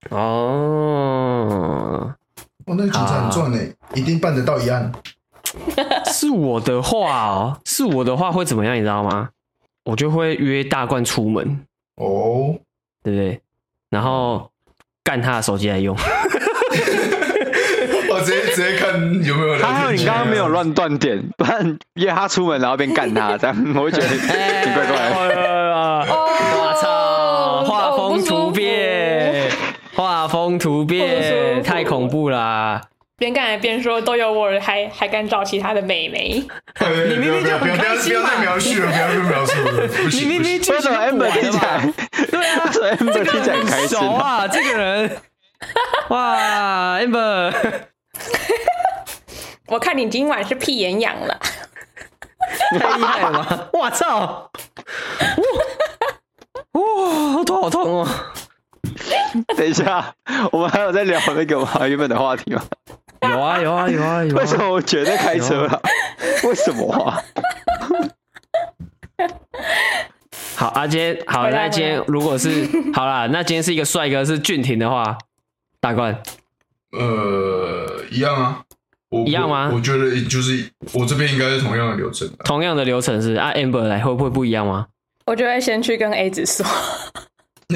[0.10, 2.14] 哦。
[2.66, 3.58] 哦，那个警察很赚呢，
[3.94, 4.92] 一定办得到一案。
[6.08, 8.76] 是我的话哦，是我的话会怎么样？
[8.76, 9.30] 你知道吗？
[9.86, 12.56] 我就会约大冠出门哦，
[13.04, 13.42] 对不对？
[13.90, 14.50] 然后
[15.04, 15.96] 干他的手机来用。
[18.24, 19.62] 我直接直接看有没有人。
[19.62, 26.06] 还好你刚刚没有乱断点， 不然约他出门然后边干他，这样 我会觉得挺怪怪的。
[26.08, 27.64] 我操！
[27.66, 29.52] 画风突变。
[29.96, 32.82] 画风突变，太恐怖啦！
[33.16, 36.44] 边干还边说都有我，还还敢找其他的美眉？
[37.08, 38.30] 你明明就很开心嘛！
[38.40, 39.88] 不要再描述了，不要再描述了。
[40.12, 41.94] 你明明就是 Amber 听起来，
[42.32, 42.66] 对啊
[42.98, 44.48] ，Amber 听起来很开心啊！
[44.48, 45.12] 这个人，
[46.10, 47.54] 哇，Amber，
[49.68, 51.40] 我看你今晚是屁眼痒了，
[52.80, 53.70] 太厉害了吗？
[53.74, 54.50] 我操！
[56.74, 58.08] 哇，头好痛哦！
[59.56, 60.14] 等一下，
[60.52, 61.88] 我们还有在聊那个吗？
[61.88, 62.64] 原本的话题吗？
[63.22, 64.40] 有啊有啊有啊有啊！
[64.40, 65.82] 为什么我觉得开车了？
[66.44, 67.24] 为什么啊？
[70.56, 75.18] 好，阿坚，好，那今天如果是好啦，那今天是一个帅哥是俊廷的话，
[75.80, 76.22] 大冠，
[76.94, 78.64] 呃，一样啊，
[79.26, 79.72] 一样吗？
[79.74, 84.88] 我觉得就是我这边应该是同样的流程，同样的流程是啊，Amber 来会不会不一样吗？
[85.26, 86.66] 我就会先去跟 A 子说。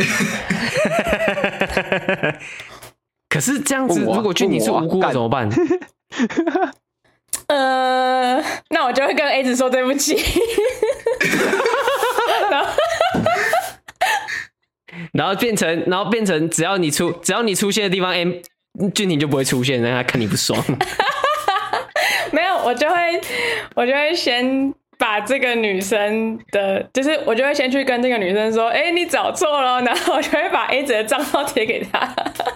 [3.30, 5.50] 可是这样子，如果俊你是无辜的怎么办？
[7.48, 10.16] 呃，那我就会跟 A 子说对不起。
[12.52, 12.70] 然后，
[15.14, 18.34] 然后变成，然后变成，只要你出，只要你出现的地方，M
[18.94, 20.62] 俊廷就不会出现，让他看你不爽。
[22.32, 22.96] 没有，我就会，
[23.76, 24.74] 我就会先。
[25.00, 32.00] 把这个女生的，就是我就会先去跟这个女生说，哎、欸，你找错了，然后我就会把 A 子的账号贴给她，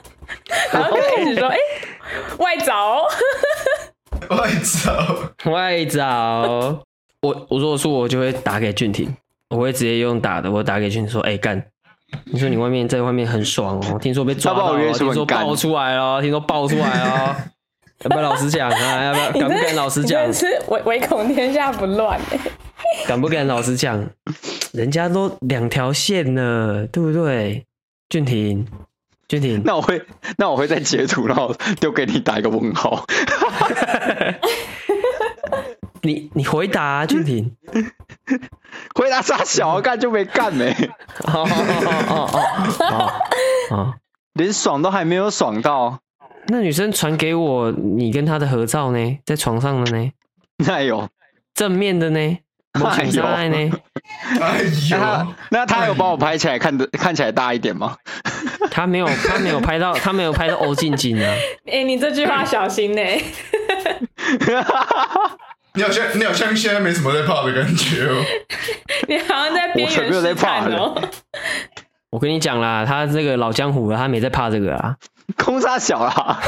[0.73, 3.05] 然后就开始说，哎、欸，外找，
[4.31, 6.84] 外找，外找，
[7.21, 9.15] 我我如果说我就会打给俊廷，
[9.49, 11.63] 我会直接用打的，我打给俊廷说，哎、欸，干，
[12.26, 17.36] 你说你外面在外面很爽哦， 听说被抓到了，听说爆出来了，听说爆出来了。
[18.04, 19.04] 要不要老实讲啊？
[19.04, 20.34] 要不要敢不敢老实讲？
[20.34, 22.19] 是唯唯恐天下不乱。
[23.08, 24.04] 敢不敢老实讲？
[24.74, 27.63] 人家都两条线了，对不对？
[28.10, 28.65] 俊廷，
[29.28, 30.02] 俊廷，那我会，
[30.38, 33.06] 那我会再截图，然后丢给你打一个问号。
[36.03, 37.55] 你你回答啊，俊廷，
[38.95, 40.71] 回答啥小干就没干没。
[41.25, 41.49] 哦哦
[42.09, 42.29] 哦
[42.79, 43.11] 哦
[43.71, 43.93] 哦，
[44.33, 45.99] 连爽都还没有爽到。
[46.47, 50.11] 那女生传给我你跟她的合照呢，在床上的呢？
[50.65, 51.07] 那有
[51.53, 52.37] 正面的呢？
[52.73, 53.71] 那有呢？
[54.39, 54.97] 哎呦，
[55.49, 57.97] 那他有帮我拍起来看的看起来大一点吗？
[58.71, 61.27] 他没有，他没有拍到，他没有拍到欧静静啊！
[61.67, 63.21] 哎、欸，你这句话小心呢、欸！
[65.73, 68.23] 你好像你好像现在没什么在怕的感觉哦。
[69.07, 70.93] 你好像在边缘试探哦。
[72.10, 74.95] 我跟你讲啦，他这个老江湖了，他没在怕这个啊。
[75.38, 76.41] 空杀小啦，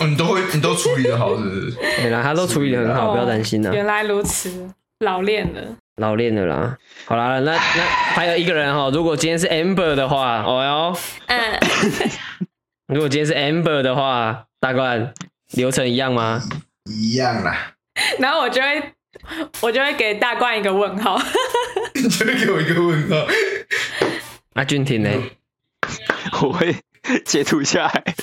[0.00, 1.70] 哦，你都会，你都处理的好，是不是？
[2.00, 3.70] 对啦，他都处理的很好，哦、不要担心啦。
[3.74, 5.60] 原来如此，老练了，
[5.96, 6.78] 老练了啦。
[7.04, 11.60] 好啦，那那还有一个人哈，如果今天是 Amber 的话，哦哟，嗯，
[12.88, 15.12] 如果今天是 Amber 的话，大冠
[15.50, 16.40] 流程一样吗？
[16.86, 17.72] 一样啦。
[18.18, 18.92] 然后我就会，
[19.60, 21.20] 我就会给大冠一个问号，
[21.94, 23.26] 你 就会给我一个问号。
[24.54, 25.10] 阿俊廷呢？
[26.42, 26.76] 我会
[27.24, 28.14] 截图下来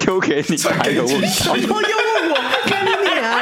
[0.00, 1.56] 丢给你，还有问号。
[1.56, 1.82] 又问
[2.30, 2.36] 我，
[2.68, 3.40] 跟你啊！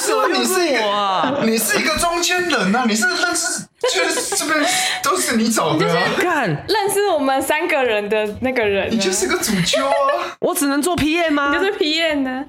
[0.00, 1.38] 说你是我啊？
[1.44, 2.84] 你是一个中间人啊？
[2.88, 4.64] 你是认识，就是这边
[5.02, 6.02] 都是你找的啊？
[6.20, 10.36] 干，认识我们三个人的那个人，你就是个主揪啊！
[10.40, 11.52] 我只能做 PM 吗？
[11.54, 12.46] 你就是 PM 呢？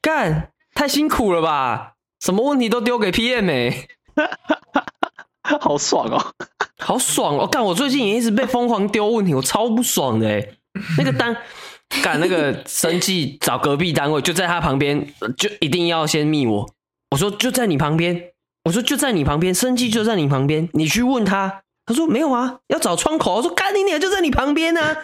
[0.00, 1.92] 干，太辛苦了吧？
[2.20, 3.88] 什么问题都丢给 PM 欸。
[5.60, 6.32] 好爽哦，
[6.78, 7.46] 好爽哦！
[7.46, 10.42] 干，我最近也一直被疯狂丢问题，我超不爽的哎。
[10.96, 11.36] 那个单，
[12.02, 16.68] 干那个生气找隔壁单位，就在他旁边，就一定要先密我。
[17.14, 18.20] 我说就在你旁边，
[18.64, 23.36] 我说就在你旁边，生气就在你旁边，你去问他，他说没有啊，要找窗口。
[23.36, 24.96] 我说干你娘，就在你旁边呢、啊。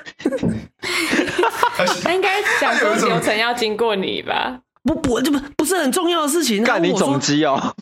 [2.03, 4.59] 他应该想说流程要经过你吧？
[4.83, 6.65] 不不，这不不是很重要的事情。
[6.65, 7.77] 干你总机哦。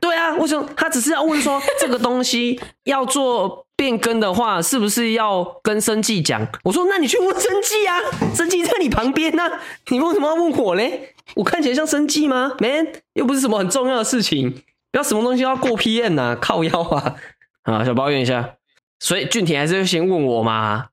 [0.00, 6.46] 对啊，我想他只是要问说这个东西要做变更的话，是不是要跟生计讲？
[6.62, 7.98] 我说那你去问生计啊，
[8.32, 11.15] 生计在你旁边呢、啊，你为什么要问我嘞？
[11.34, 14.50] 我看起来像生计吗？Man，又不是什么很重要的事情，
[14.92, 17.14] 不要什么东西要过 PM 呐、啊，靠腰啊！
[17.64, 18.54] 啊，小抱怨一下，
[19.00, 20.86] 所以俊廷还是会先问我嘛？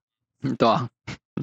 [0.58, 0.88] 对啊，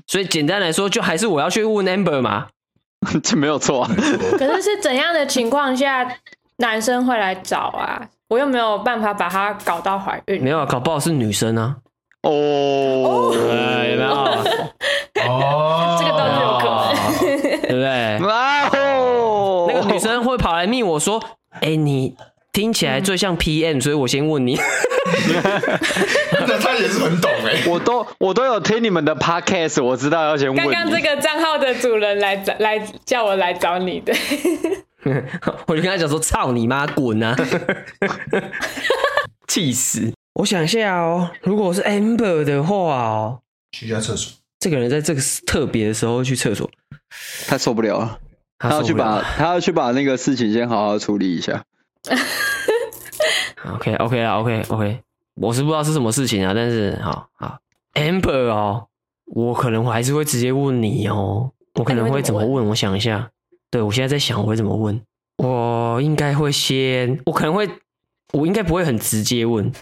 [0.07, 2.49] 所以简单来说，就还是我要去问 Amber 嘛，
[3.23, 3.91] 这没有错啊。
[4.39, 6.17] 可是是怎样的情况下？
[6.57, 10.43] 男生会来找啊，我又没有办法把他搞到怀孕。
[10.43, 11.75] 没有啊，搞不好是女生啊。
[12.23, 14.11] 哦，有没有？
[15.27, 16.65] 哦，这个倒是有可
[17.33, 18.19] 能，对不对？
[19.87, 21.23] 女生会跑来密我说
[21.61, 22.15] ：“哎，你
[22.53, 24.59] 听起来最像 PM，所以我先问你。”
[26.33, 30.57] 那他也是很懂哎， 我都我都有听你们的 podcast，我知道要先问。
[30.57, 34.13] 刚刚这个账号的主人来找来叫我来找你的。
[35.67, 37.35] 我就跟他讲说：“操你妈，滚啊！”
[39.49, 40.13] 气死！
[40.35, 43.41] 我想一下哦，如果是 Amber 的话哦，
[43.73, 44.33] 去下厕所。
[44.61, 46.71] 这个人在这个特别的时候去厕所，
[47.49, 48.19] 他受不了了，
[48.61, 51.65] 他要去把他要去把那个事情先好好处理一下。
[53.75, 55.01] OK OK 啊 OK OK，
[55.35, 57.59] 我是不知道是什么事情啊，但是好好
[57.95, 58.87] Amber 哦，
[59.27, 62.69] 我可能我还是会直接问你哦，我可能会怎么问？
[62.69, 63.31] 我想一下。
[63.71, 65.01] 对，我现在在想我会怎么问，
[65.39, 67.69] 我应该会先，我可能会，
[68.33, 69.73] 我应该不会很直接问，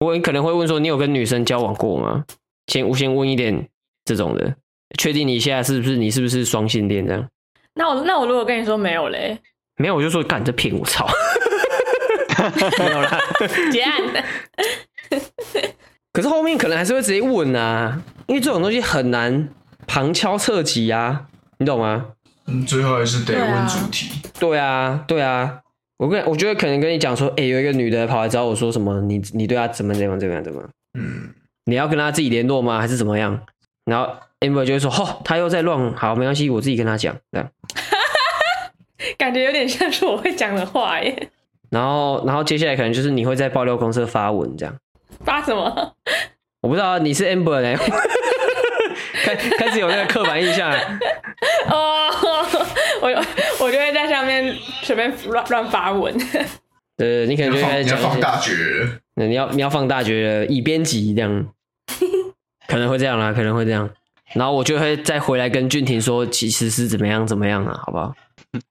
[0.00, 2.24] 我可能会问说，你有跟女生交往过吗？
[2.66, 3.68] 先我先问一点
[4.04, 4.56] 这种的，
[4.98, 7.28] 确定你现在是不是你是不是双性恋这样？
[7.74, 9.38] 那我那我如果跟你说没有嘞，
[9.76, 11.08] 没有我就说干这骗我操，
[12.78, 13.20] 没有啦，
[13.72, 14.24] 结案的。
[16.12, 19.48] 可是后面可能还是会直接问啊，因为这种东西很难
[19.86, 21.26] 旁敲侧击啊，
[21.58, 22.06] 你懂吗？
[22.46, 24.20] 嗯，最后还是得问主题。
[24.38, 25.60] 对啊，对啊，
[25.96, 30.62] 我跟我觉得可能跟你讲说，哎、欸，有一个女的跑来找我说什么，你你对她怎么怎么怎么怎么？
[30.98, 31.34] 嗯，
[31.64, 32.78] 你要跟她自己联络吗？
[32.78, 33.40] 还是怎么样？
[33.86, 37.50] 然后 Amber 就会说，哦，他又在乱，好，没关系，我自己跟他讲，这样。
[39.18, 41.28] 感觉有点像是我会讲的话耶。
[41.70, 44.74] 然后，然后接下来可能就是你会在爆料公社发文这样。
[45.24, 45.94] 发什么？
[46.62, 47.78] 我不知道，你是 Amber 呢？
[49.24, 50.70] 开开始有那个刻板印象
[51.70, 52.10] 哦，
[53.00, 53.08] 我
[53.60, 56.14] 我就会在上面随便乱乱发文。
[56.96, 58.52] 对，你可能要放大绝，
[59.14, 61.48] 你要你要放大绝，以编辑这样，
[62.68, 63.88] 可能会这样啦，可能会这样。
[64.34, 68.14] 然后我就会再回来跟俊廷说，其实是怎么样怎么样啊，好不好？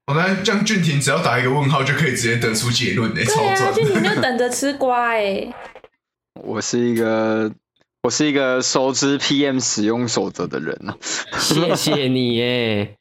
[0.08, 3.74] 我那这样俊廷只要打一个问号就可以直接得出结论诶，超赚！
[3.74, 5.54] 俊廷就等着吃瓜哎。
[6.42, 7.52] 我是一个。
[8.06, 10.98] 我是一个熟知 PM 使用守则的人啊，
[11.40, 12.98] 谢谢你耶，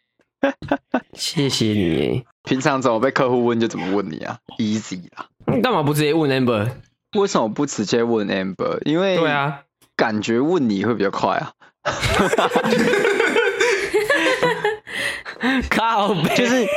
[1.12, 2.24] 谢谢你耶。
[2.44, 5.26] 平常怎么被客户问就怎么问你啊，easy 啊。
[5.52, 6.70] 你干嘛不直接问 Amber？
[7.18, 8.78] 为什么不直接问 Amber？
[8.84, 9.62] 因为对啊，
[9.96, 11.50] 感觉问你会比较快啊。
[15.68, 16.68] 靠北，就是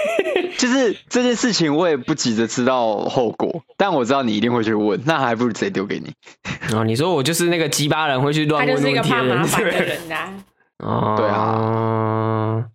[0.58, 6.12] 就是这件事情，我也不急着知道后果，但我知道你一定会去问，那还不如直接丢给你。
[6.76, 10.34] 哦，你说我就是那个鸡巴人会去乱问问题的人，他就是一个怕麻烦的人啊。
[10.80, 12.65] 哦，对啊，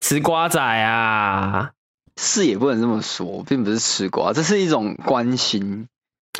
[0.00, 1.70] 吃瓜仔啊，
[2.16, 5.88] 是也不能这么说，并不是吃瓜，这是一种关心。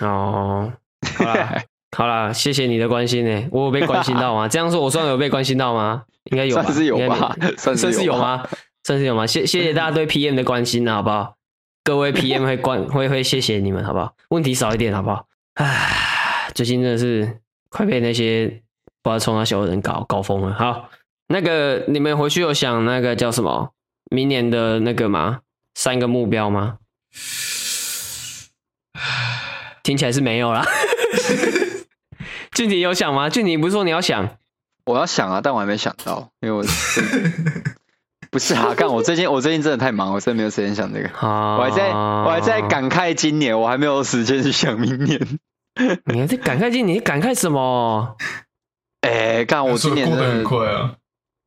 [0.01, 0.73] 哦，
[1.97, 4.47] 好啦，谢谢你的关心呢，我有被关心到吗？
[4.49, 6.03] 这样说，我算有被关心到吗？
[6.31, 8.47] 应该有吧，算是有吧， 算是有吗？
[8.85, 9.27] 算是有吗？
[9.27, 11.35] 谢谢谢大家对 PM 的关心，好不好？
[11.83, 14.15] 各位 PM 会关 会会谢谢你们，好不好？
[14.29, 15.27] 问题少一点，好不好？
[15.55, 17.39] 唉，最近真的是
[17.71, 18.47] 快被那些
[19.03, 20.55] 不知道从哪小的人搞搞疯了。
[20.55, 20.89] 好，
[21.29, 23.71] 那个你们回去有想那个叫什么？
[24.11, 25.41] 明年的那个吗？
[25.75, 26.77] 三个目标吗？
[29.83, 30.65] 听起来是没有啦。
[32.53, 33.29] 俊杰有想吗？
[33.31, 34.29] 俊廷不是说你要想？
[34.87, 36.65] 我要想啊，但我还没想到，因为我
[38.31, 41.09] 不是啊，干我最近我最近真的太忙，我真的没有时间想这个。
[41.21, 45.21] 我还在我还在感慨今年，我还没有时间去想明年。
[46.07, 46.97] 你还在感慨今年？
[46.97, 48.17] 你感慨什么？
[49.03, 50.95] 哎、欸，干我今年真的过得很快啊。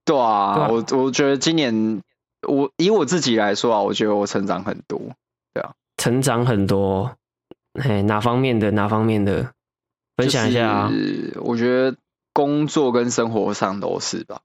[0.05, 2.01] 对啊，对啊我我觉得今年
[2.47, 4.99] 我以我自己来说啊，我觉得我成长很多。
[5.53, 7.15] 对啊，成长很多。
[7.81, 8.71] 哎，哪方面的？
[8.71, 9.51] 哪方面的？
[10.17, 10.91] 分享一下啊。
[11.41, 11.97] 我觉得
[12.33, 14.41] 工作跟生活上都是吧。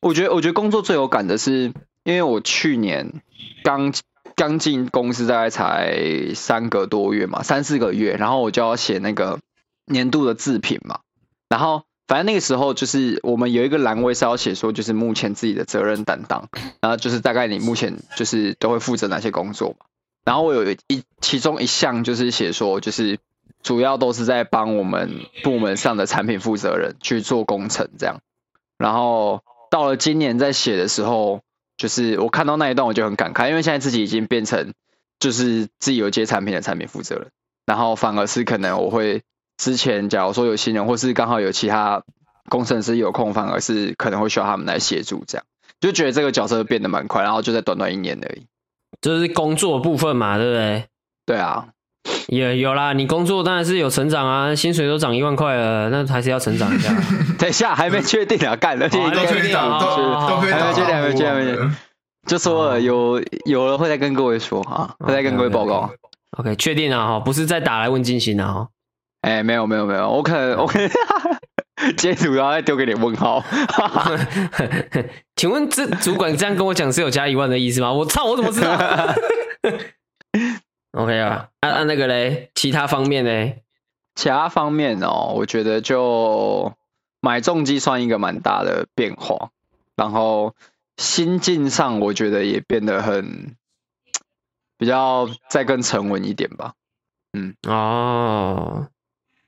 [0.00, 1.72] 我觉得，我觉得工作最有感的是，
[2.04, 3.22] 因为我去年
[3.62, 3.92] 刚
[4.34, 9.38] 刚进公司，大概才三个多月嘛，三四个月，然后我就要写那个
[9.84, 11.00] 年度的自评嘛。
[11.50, 16.48] 然后反正那个时候就是我们有一个栏位是要写说，就是目前自己的责任担当，
[16.80, 19.86] 然后就是大概你目前就是都会负责哪些工作嘛。
[20.24, 23.18] 然后我有一其中一项就是写说，就是
[23.62, 28.20] 主要都是在帮我们部门上的产品负责人去做工程这样。
[28.78, 31.40] 然后到了今年在写的时候，
[31.76, 34.72] 就是我看到那一段我就很感慨，因为现在自己已经变成
[35.18, 37.28] 就是自己有接产品的产品负责人，
[37.66, 39.22] 然后反而是可能我会。
[39.62, 42.02] 之前假如说有新人，或是刚好有其他
[42.48, 45.44] 工程师有空，反而是可能会需要他们来协助，这样
[45.80, 48.46] 就觉得这个角色变得蛮快，然后就在短短一年而已。
[49.02, 50.86] 就是工作部分嘛，对不对？
[51.26, 51.68] 对啊，
[52.28, 52.92] 也有啦。
[52.92, 56.92] 你工作当然是有成长啊，薪水都涨一万块了，那还是要成长一下。
[57.38, 61.76] 等一下还没确定啊，干了，还没确定，还没确定，还没确定。
[62.26, 65.90] 就说了有有了会再跟各位说啊，会再跟各位报告。
[66.38, 68.68] OK，确定了哈，不是再打来问进行的哈。
[69.22, 70.88] 哎、欸，没有没有没有，我可能我可能
[71.96, 73.42] 接主要再丢给你问号。
[75.36, 77.90] 请问这主管这样跟我讲是有加一万的意思吗？
[77.92, 78.76] 我操，我怎么知道
[80.92, 83.62] ？OK 啊，按、啊、按那个嘞，其他方面嘞，
[84.14, 86.74] 其他方面哦，我觉得就
[87.20, 89.50] 买重机算一个蛮大的变化，
[89.96, 90.54] 然后
[90.96, 93.56] 心境上我觉得也变得很
[94.78, 96.74] 比较再更沉稳一点吧。
[97.32, 98.88] 嗯，哦。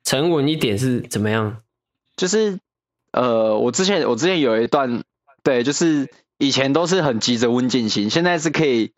[0.05, 1.63] 沉稳一点是怎么样？
[2.17, 2.59] 就是
[3.13, 5.05] 呃，我之前我之前有一段，
[5.43, 6.11] 对，就是
[6.43, 8.93] 以前都是很急着问进行，现在是可以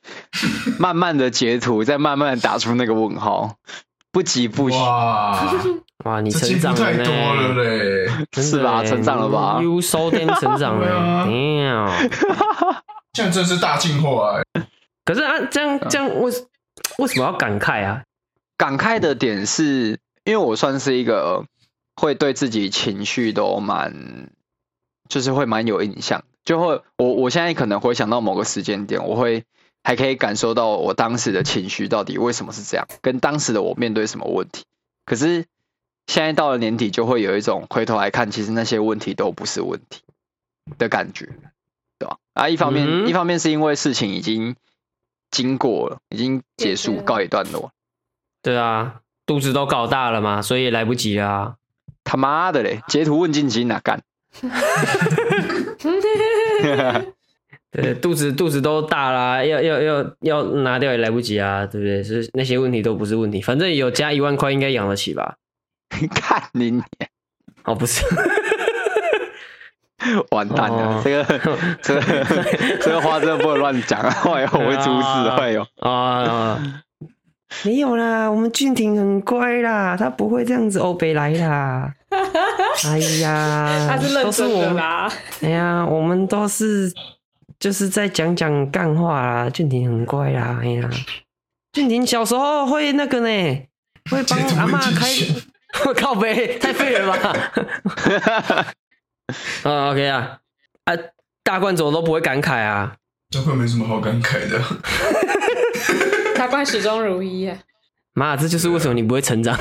[0.78, 3.56] 慢慢的截图， 再慢慢的打出那个问号，
[4.10, 4.76] 不急不徐。
[4.76, 5.52] 哇
[6.04, 8.08] 哇，你成长太多了嘞，
[8.42, 8.82] 是吧？
[8.82, 11.26] 成长了吧？You so damn 成长了，
[13.12, 14.66] 这样真是大进化哎。
[15.04, 16.32] 可是啊，这样这样为
[16.98, 18.02] 为什么要感慨啊？
[18.56, 19.98] 感慨的点是。
[20.24, 21.44] 因为我算是一个
[21.96, 24.30] 会对自己情绪都蛮，
[25.06, 29.44] 就是会蛮有印象，就会我我现在可能回想到某个时间点，我会
[29.82, 34.64] 还可以感受到我当时的情绪到底为什么是这样，跟当时的我面对什么问题。
[35.06, 35.46] 可是
[36.06, 40.02] 现在到了年底，就会有一种回头来看，其实那些问题都不是问题
[40.78, 41.26] 的感觉，
[41.98, 42.18] 对吧？
[42.34, 44.56] 啊，一方面、嗯、一方面是因为事情已经
[45.30, 47.72] 经过了，已经结束，告一段落。
[48.42, 49.00] 对啊。
[49.26, 51.54] 肚子都搞大了嘛，所以来不及啊！
[52.04, 54.02] 他妈的嘞，截图问进去哪干？
[57.70, 62.02] 对，肚子肚子都大啦，要要要要拿掉也来不及啊，对不对？
[62.04, 65.36] 是那些问题都不是问题，反正有加一万块应该养得起吧？
[66.14, 66.80] 看你，
[67.64, 68.04] 哦，不是，
[70.30, 71.24] 完蛋了，哦、这个
[71.82, 72.00] 这个
[72.80, 76.82] 这个话真的不能乱讲啊，会我会出事，会有啊。
[77.62, 81.92] 没有啦，我们俊廷很乖啦，他不会这样子欧北来啦。
[82.86, 85.10] 哎呀，他是认真的啦。
[85.42, 86.92] 哎呀，我们都是
[87.58, 89.50] 就是在讲讲干话啦。
[89.50, 90.90] 俊廷很乖啦，哎呀，
[91.72, 93.26] 俊廷小时候会那个呢，
[94.10, 95.08] 会帮阿妈开。
[95.86, 97.36] 我 靠北，太废了吧？
[99.64, 100.38] 啊，OK 啊，
[100.84, 100.94] 啊，
[101.42, 102.94] 大冠怎么都不会感慨啊？
[103.34, 104.60] 大冠没什么好感慨的。
[106.44, 107.58] 大冠始终如一啊！
[108.12, 109.58] 妈，这就是为什么你不会成长。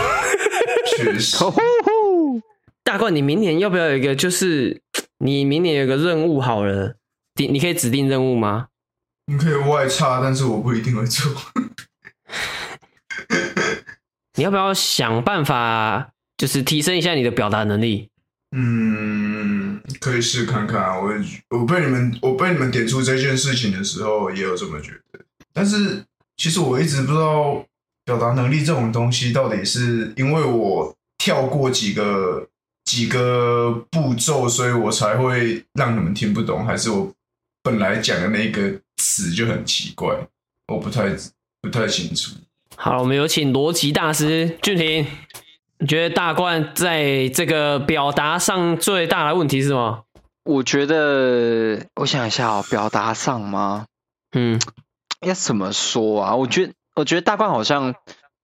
[0.97, 1.37] 确实。
[2.83, 4.13] 大冠，你明年要不要有一个？
[4.13, 4.81] 就是
[5.23, 6.97] 你明年有个任务好了，
[7.39, 8.67] 你你可以指定任务吗？
[9.27, 11.31] 你可以外插，但是我不一定会做。
[14.35, 18.09] 你要不要想办法，就是提升一下你的表达能力？
[18.51, 20.99] 嗯，可以试看看。
[21.01, 21.13] 我
[21.57, 25.21] 我被你们我被你们点出这件事情的时候，也有这么觉得，
[25.53, 26.03] 但是。
[26.37, 27.63] 其实我一直不知道
[28.05, 32.47] 表达能力这种东西到底是因为我跳过几个
[32.85, 37.11] 几个步骤，所以我才会让你们听不懂，还是我
[37.61, 40.13] 本来讲的那个词就很奇怪，
[40.67, 41.09] 我不太
[41.61, 42.31] 不太清楚。
[42.75, 45.07] 好，我们有请逻辑大师俊廷，
[45.77, 50.03] 你觉得大冠在这个表达上最大的问题是什么？
[50.43, 53.85] 我觉得，我想一下哦，表达上吗？
[54.35, 54.59] 嗯。
[55.23, 56.35] 要怎么说啊？
[56.35, 57.95] 我觉得，我觉得大冠好像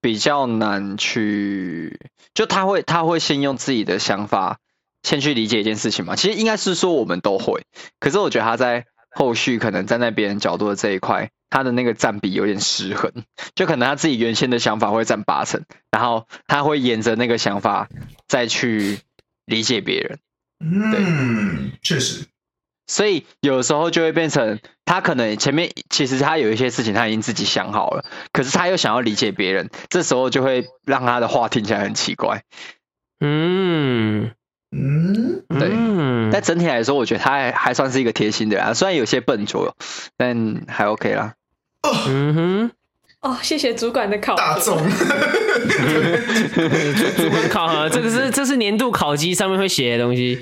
[0.01, 1.99] 比较难去，
[2.33, 4.59] 就他会，他会先用自己的想法
[5.03, 6.15] 先去理解一件事情嘛。
[6.15, 7.63] 其实应该是说我们都会，
[7.99, 13.11] 可是我觉得他在后续可能站在别人角度的这一块，他的那个占比有点失衡，
[13.55, 17.89] 就可能他自己原先的想法会占八成，然后他会沿着那个想法
[18.27, 18.99] 再去
[19.45, 20.19] 理解别人。
[20.61, 22.25] 嗯，确实。
[22.89, 32.41] 所以有时候就会变成他可能前面其实他有一些事情他已经自己想好了，可是他又想要理解别人，这时候就会让他的话听起来很奇怪。
[33.19, 34.31] 嗯，
[34.71, 35.69] 嗯，对。
[35.71, 39.75] 嗯，但整体来说，我觉得他还还算是一个贴心的啦，虽然有些笨拙，
[40.17, 41.35] 但还 OK 啦。
[42.07, 42.71] 嗯哼，
[43.21, 44.41] 哦，谢谢主管的考核。
[44.41, 44.77] 大众，
[47.17, 50.39] 主管考核， 这个是这是年度考绩上面会写的东西，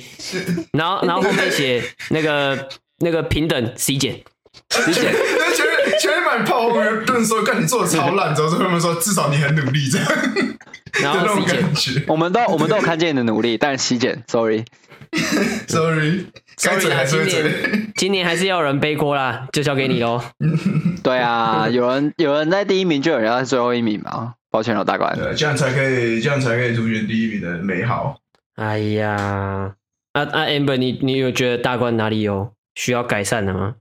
[0.73, 2.69] 然后然后后面写那个
[2.99, 4.21] 那个平等 C 减
[4.69, 5.11] ，C 减，
[5.57, 10.07] 那前面前面把你炮后面盾说，看你做的超烂，之后后面说至少你很努力这样，
[11.01, 12.03] 然后 这种 C 减感觉。
[12.07, 14.65] 我们都我们都有看见你的努力，但是西减，sorry。
[15.67, 16.25] Sorry，
[16.61, 17.41] 该 嘴，sorry 啦，今还是会嘴。
[17.41, 20.21] 年今年还是要有人背锅啦，就交给你喽。
[21.01, 24.33] 对啊，有人有人在第一名，就有人要在最后一名嘛。
[24.49, 25.15] 抱歉了，大官。
[25.17, 28.17] 对，这样才可以，这样才可以凸显第一名的美好。
[28.55, 29.73] 哎呀，
[30.13, 33.75] 啊啊，Amber，你你有觉得大官哪里有需要改善的吗？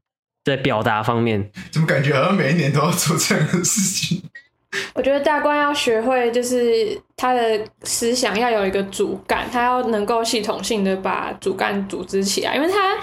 [0.47, 4.23] 在表达方面，怎么感觉好像每一年都要做这样的事情？
[4.95, 12.55] 我觉得大官要学会，就是他的思想要有一个主干，他要能够系统性的把主干组织起来。
[12.55, 12.97] 因为他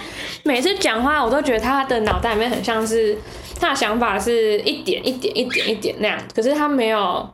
[0.44, 3.18] 每次讲话，我都觉得他的脑袋里面很像是
[3.60, 7.28] 他的想法是一点一点一点一点那样，可是他没有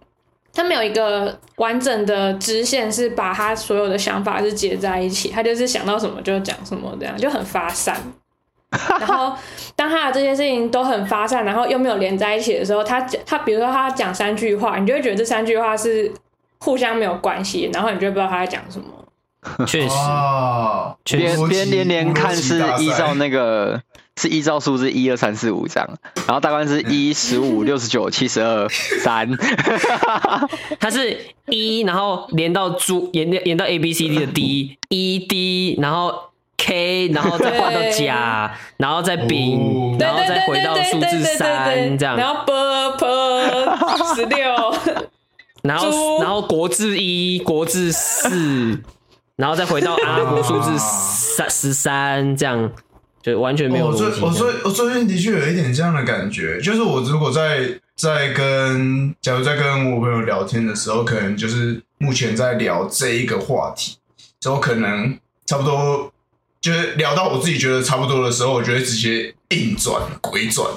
[0.54, 5.30] 他没有一个完整的支线，是把他所有的想法是结在一起。
[5.30, 8.02] 他就是想到什么就讲什么，这样就很发散。
[9.00, 9.36] 然后，
[9.76, 16.12] 当他的这些事情都很发散，然后又没有连在一起的时候，他讲他，比如说他讲三句话，你就会觉得这三句话是
[16.60, 18.86] 互相没有关系，然后你就不知道他在讲什么。
[19.66, 23.82] 确实，哦，别别连连看是依照那个
[24.18, 25.90] 是依照数字一二三四五这样，
[26.28, 29.28] 然后大概是一十五六十九七十二三，
[30.80, 31.18] 它是
[31.48, 36.14] 一，然后连到猪，连连到 A B C D 的 D E D，然后。
[36.60, 42.18] K，然后再换到甲，然后再丙，然后再回到数字三，这样。
[42.18, 42.52] 然后 b
[43.00, 44.38] p 十六，
[45.64, 48.78] 然后然后国字一，国字四，
[49.38, 52.70] 然后再回到阿拉伯数字三十三，这样
[53.24, 54.08] 就完全没有我最。
[54.22, 63.96] 我最我最近的确有一点这样的感觉，就是我如果在在跟假如在跟我朋友聊天的时候，可能就是目前在聊这一个话题，
[64.42, 66.12] 之后可能差不多。
[66.62, 70.68] 就是聊到我自己觉得差不多的时候，我就会直接硬转、鬼转、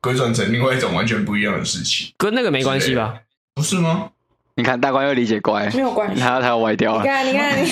[0.00, 3.14] 鬼转成另外一种完全不一样的事情，跟那个没关系吧？
[3.54, 4.10] 不是吗？
[4.54, 7.02] 你看大官又理解乖，没有关系，他他要歪掉了。
[7.02, 7.68] 你看，你看， 你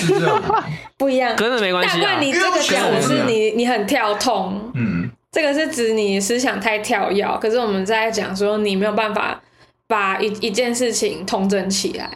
[0.97, 2.01] 不一样，跟那没关系、啊。
[2.01, 7.23] 大官，你这个讲的是你你很跳痛，嗯，这个是指你思想太跳跃。
[7.39, 9.39] 可是我们在讲说你没有办法
[9.87, 12.11] 把一一件事情统整起来，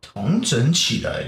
[0.00, 1.24] 统整起来。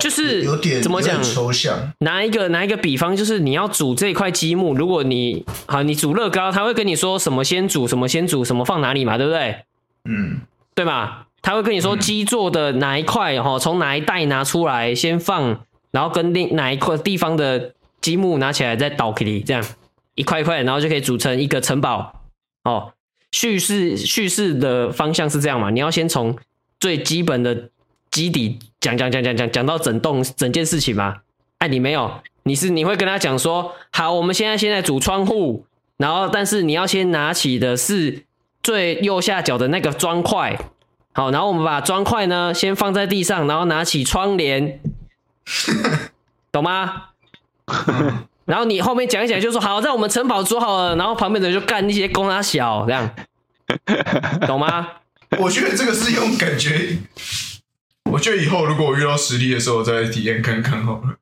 [0.00, 9.64] 就是有点怎么讲抽象，拿一个拿一个比方，就是你要煮这块积木，如果你好，你煮乐高，他会跟你说什么先煮，什么先煮，什么放哪里嘛，对不对？
[10.04, 10.42] 嗯，
[10.74, 11.26] 对吧？
[11.40, 19.64] 他会跟你说基座的哪一块哈，从哪一袋拿出来先放，然后跟另哪一块地方的积木拿起来再倒给你，这样
[20.14, 22.22] 一块一块，然后就可以组成一个城堡。
[22.64, 22.92] 哦，
[23.32, 25.70] 叙事叙事的方向是这样嘛？
[25.70, 26.36] 你要先从
[26.78, 27.70] 最基本的。
[28.12, 31.18] 基底讲讲讲讲讲讲到整栋整件事情吗？
[31.58, 35.64] 哎，你没有，你是你会跟他讲说，好，我们现在现在组窗户，
[35.96, 38.24] 然后但是你要先拿起的是
[38.60, 40.58] 最右下角的那个砖块，
[41.12, 44.80] 好，然后我们把砖块呢先放在地上，然后拿起窗帘，
[46.50, 47.10] 懂吗？
[48.44, 53.08] 然后你后面讲一讲就说好，在我们城堡做好了，然后旁边的人就干那些攻他小这样，
[54.48, 54.88] 懂吗？
[55.38, 56.98] 我觉得这个是用感觉。
[58.10, 61.16] 我觉得以后如果我遇到实力的时候，我再来体验看看好了。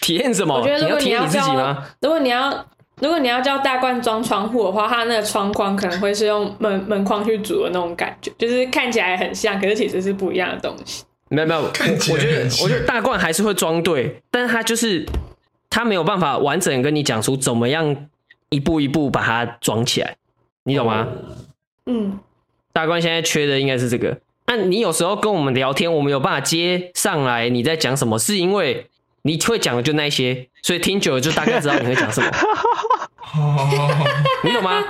[0.00, 0.54] 体验什么？
[0.54, 2.66] 我觉得如果你要教，如果你要
[3.00, 11.04] 如果你要叫大冠装窗户的话，它那个窗框可能会是用门门框去组的那种感觉，就是看起来很像，可是其实是不一样的东西。
[11.28, 15.06] 没有没有，我觉得我觉得大冠还是会装对，但是他就是
[15.70, 18.08] 他没有办法完整跟你讲出怎么样
[18.50, 20.16] 一步一步把它装起来，
[20.64, 21.08] 你懂吗？
[21.86, 22.18] 嗯，
[22.72, 24.18] 大冠现在缺的应该是这个。
[24.50, 28.18] 那你有时候跟我们聊天，我们有办法接上来你在讲什么？
[28.18, 28.84] 是因为
[29.22, 32.28] 你会讲的就那些，所以听久了就大概知道你会讲什么。
[34.42, 34.82] 你懂吗？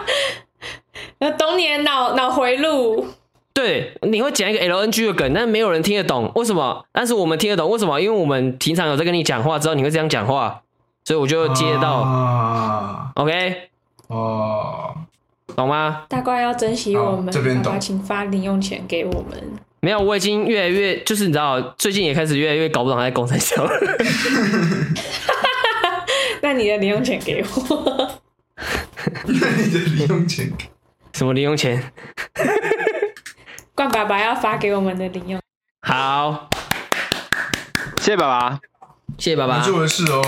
[1.19, 3.07] 要懂你的脑脑回路。
[3.53, 6.87] 对，你会讲一个 LNG 的梗，但是没有人听得懂，为什么？
[6.91, 8.01] 但是我们听得懂，为什么？
[8.01, 10.63] 因为我们平常有在跟你讲话，知道你会这样讲话，
[11.05, 11.97] 所以我就接得到。
[11.97, 13.69] 啊、OK。
[14.07, 14.95] 哦。
[15.57, 16.05] 懂吗？
[16.09, 17.79] 大怪要珍惜我们，这边懂。
[17.81, 19.43] 请发零用钱给我们。
[19.81, 23.71] 没有，我已经越来越，就是你知道，最近也开始越来越搞不懂他在公三小了。
[26.43, 28.21] 那你的零用钱给我。
[29.25, 30.53] 那你的零用钱？
[31.15, 31.93] 什么零用钱？
[33.75, 35.41] 冠爸爸要发给我们的零用。
[35.81, 36.51] 好，
[37.97, 38.61] 谢谢爸爸。
[39.17, 39.59] 谢谢爸爸。
[39.59, 40.23] 没做的事哦，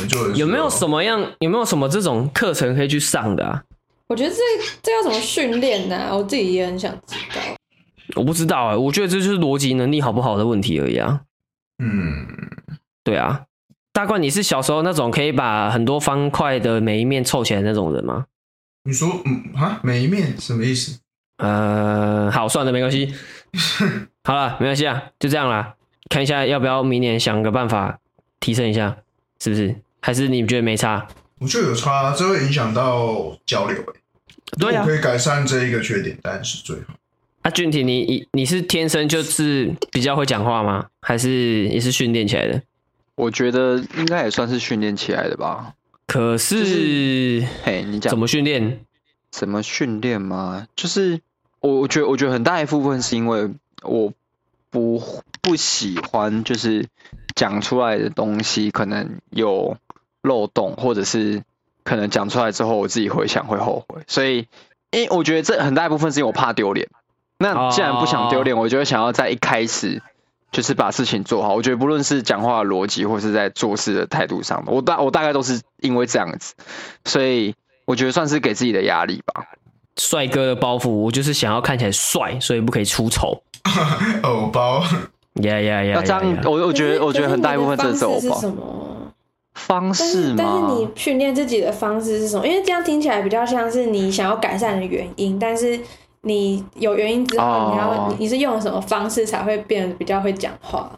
[0.00, 0.36] 没做的事、哦。
[0.36, 1.32] 有没有什么样？
[1.38, 3.62] 有没有什么这种课程可以去上的啊？
[4.10, 4.36] 我觉得这
[4.82, 6.08] 这要怎么训练呢？
[6.10, 7.40] 我自己也很想知道。
[8.16, 11.20] 我不知道啊，我觉得这就是逻辑能力好不好的问题而已啊。
[11.78, 12.26] 嗯，
[13.04, 13.42] 对啊。
[13.92, 18.26] 大冠，你是小时候那种可以把很多方块的每一面凑起来那种人吗？
[18.82, 20.98] 你说，嗯啊，每一面什么意思？
[21.36, 23.14] 呃，好，算了，没关系。
[24.24, 25.74] 好了，没关系啊，就这样啦。
[26.08, 28.00] 看一下要不要明年想个办法
[28.40, 28.96] 提升一下，
[29.40, 29.76] 是不是？
[30.00, 31.06] 还是你觉得没差？
[31.38, 33.76] 我觉得有差，这会影响到交流。
[34.58, 36.94] 对啊，可以改善这一个缺点，但是最好。
[37.42, 40.88] 啊，俊廷，你你你是天生就是比较会讲话吗？
[41.00, 42.62] 还是也是训练起来的？
[43.14, 45.74] 我觉得应该也算是训练起来的吧。
[46.06, 48.80] 可是，就是、嘿，你讲怎么训练？
[49.30, 50.66] 怎么训练吗？
[50.74, 51.20] 就是
[51.60, 53.48] 我，我觉得，我觉得很大一部分是因为
[53.82, 54.12] 我
[54.70, 55.02] 不
[55.40, 56.86] 不喜欢，就是
[57.34, 59.76] 讲出来的东西可能有
[60.22, 61.42] 漏洞，或者是
[61.84, 64.02] 可能讲出来之后我自己回想会后悔。
[64.06, 64.46] 所以，
[64.90, 66.88] 因为我觉得这很大一部分是因为我怕丢脸。
[67.38, 70.02] 那既然不想丢脸，我就会想要在一开始。
[70.52, 76.54] 就是把事情做好，我觉得不论是讲话的逻辑，或是在做事的态度上，我大我大概都是因为这样子，
[77.04, 77.54] 所以
[77.84, 79.44] 我觉得算是给自己的压力吧。
[79.96, 83.40] 帅哥的包袱，我就是想要看起来帅，所以不可以出丑。
[84.22, 84.82] 偶包，
[85.34, 85.92] 呀呀呀！
[85.94, 88.42] 那这样，我我觉得我觉得很大一部分这是偶包。
[89.66, 90.34] 方式吗？
[90.38, 92.46] 但是你训练自己的方式是什么？
[92.46, 95.78] 因为这样听起来比较像是你想要改善的原因，但是。
[96.22, 98.12] 你有原因之后，你要、oh.
[98.18, 100.92] 你是用什么方式才会变得比较会讲话？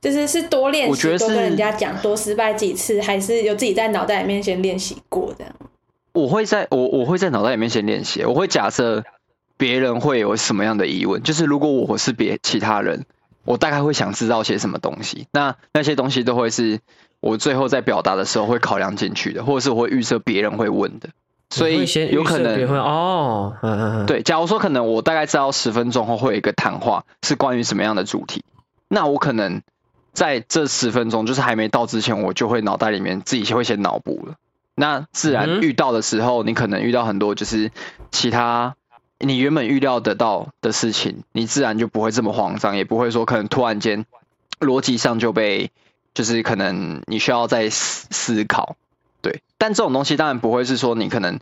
[0.00, 5.54] 就是是多练习，多跟人家讲，多失败几次，还是有自己在脑袋里面先练习过这样？
[6.12, 9.04] 我会在我我会在脑袋里面先练习，我会假设
[9.56, 13.06] 别人会有什么样的疑问，就是如果我是别其他人，
[13.44, 16.80] 我大概会想知道些什么东西，那那些东西都会是
[17.20, 21.08] 我最后在表达的时候会考量进去的，或者是我会预设别人会问的。
[21.50, 23.56] 所以有可能哦，
[24.06, 28.44] 对，假如说可能我大概知道十分钟后会有一个谈话是关于什么样的主题，
[28.86, 29.62] 那我可能
[30.12, 34.34] 在这十分钟就是还没到之前，我就会脑袋里面自己会先脑补了。
[34.74, 37.72] 那自然遇到的时候，你可能遇到很多就是
[38.10, 38.76] 其他
[39.18, 44.04] 你原本预料得到的事情，你自然就不会这么慌张，也不会说可能突然间
[44.60, 45.70] 逻辑上就被
[46.14, 48.76] 就是可能你需要再思思考。
[49.20, 51.40] 对，但这种东西当然不会是说你可能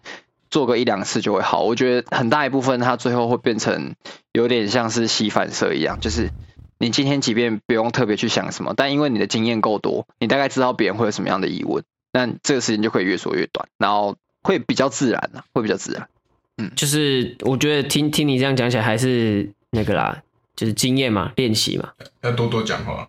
[0.50, 1.62] 做个一两次就会好。
[1.62, 3.94] 我觉得很大一部分它最后会变成
[4.32, 6.30] 有点像是吸反射一样，就是
[6.78, 16.08] 你今天即便不用特别去想什么，但因为你的经验够多，你大概知道别人会有什么样的疑问，那这个时间就可以越说越短，然后会比较自然了，会比较自然。
[16.56, 20.22] 嗯，就是我觉得听听你这样讲起来还是那个啦，
[20.54, 21.90] 就是经验嘛，练习嘛，
[22.22, 23.06] 要多多讲话。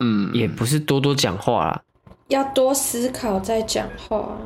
[0.00, 1.82] 嗯，也不是多多讲话啦。
[2.28, 4.36] 要多思考再讲话。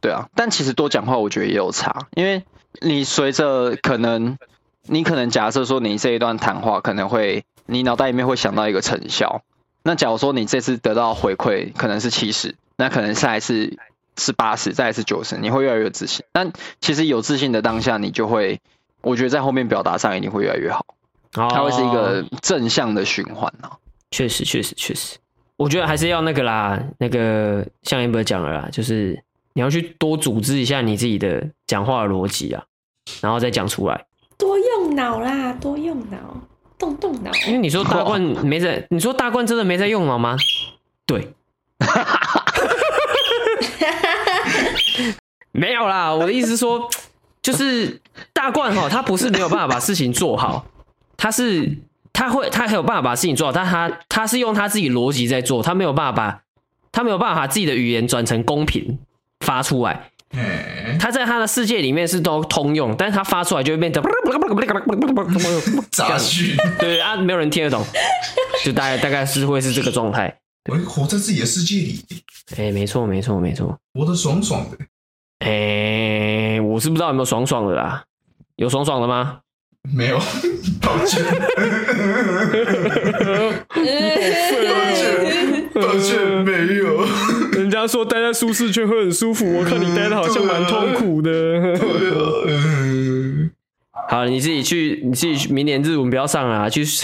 [0.00, 2.44] 对啊，但其实多讲话，我觉得也有差，因为
[2.80, 4.36] 你随着可能，
[4.82, 9.42] 你可能假设说你这一段谈话可能会，你脑袋里面会想到一个成效。
[9.82, 13.78] 那假如说你这次得到回馈可能是七十，那可能下一次
[14.18, 16.24] 是八十，再一次九十，你会越来越自信。
[16.32, 18.60] 但其实有自信的当下，你就会，
[19.00, 20.84] 我觉得在后面表达上一定会越来越好，
[21.32, 23.78] 它会是一个正向的循环啊。
[24.10, 25.16] 确实，确实，确实。
[25.56, 32.64] 我觉得还是要那个啦，那个像 Amber 讲了啦，就是你要去多组织一下你自己的讲话的逻辑啊，
[33.20, 34.06] 然后再讲出来。
[34.36, 36.16] 多用脑啦，多用脑，
[36.76, 37.30] 动动脑。
[37.46, 40.36] 因为你说大冠没在，你说大冠真的没在用脑吗？
[41.06, 41.32] 对，
[45.52, 46.12] 没有啦。
[46.12, 46.90] 我的意思是说，
[47.40, 48.00] 就是
[48.32, 50.66] 大冠哈，他不是没有办法把事情做好，
[51.16, 51.78] 他是。
[52.14, 56.40] 他会，他还有办法把事情做好，但他他是用他自己逻辑在做，他没有办法把，
[56.90, 58.98] 他没有办法把自己的语言转成公平
[59.40, 60.08] 发出来。
[60.98, 64.02] 他在他的世界里面是都通用，但是他发出来就会变成
[65.90, 66.56] 杂讯。
[66.80, 67.84] 对啊，没有人听得懂，
[68.64, 70.34] 就大概大概是会是这个状态。
[70.70, 72.04] 我活在自己的世界里。
[72.56, 73.78] 哎，没错，没错，没错。
[73.92, 74.78] 活得爽爽的。
[75.40, 78.04] 哎，我是不知道有没有爽爽的啦，
[78.56, 79.40] 有爽爽的吗？
[79.92, 80.18] 没有，
[80.80, 81.40] 抱歉，抱
[84.94, 87.06] 歉，抱歉，没有。
[87.52, 91.30] 人家说待在舒适圈会很舒服，我看你待的好像蛮痛苦的。
[94.08, 97.00] 好，你自己去，你自己去明年日文不要上啊，去 去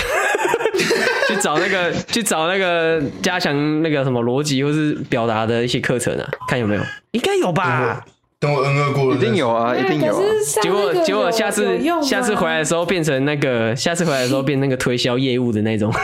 [1.41, 8.05] 找那个，去找那个加强那个什么逻辑或是表达的一些课程啊，看有没有，应该有吧。
[8.41, 10.23] 等我 N 二过了，一定有啊，一定有啊。
[10.63, 15.93] 结果结果下次下次回来的时候变成那个，下次回来的时候变那个推销业务的那种。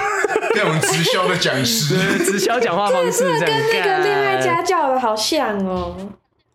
[0.55, 5.95] 那种直销的讲师， 直销讲话方式这样，跟那个恋爱家教的好像哦。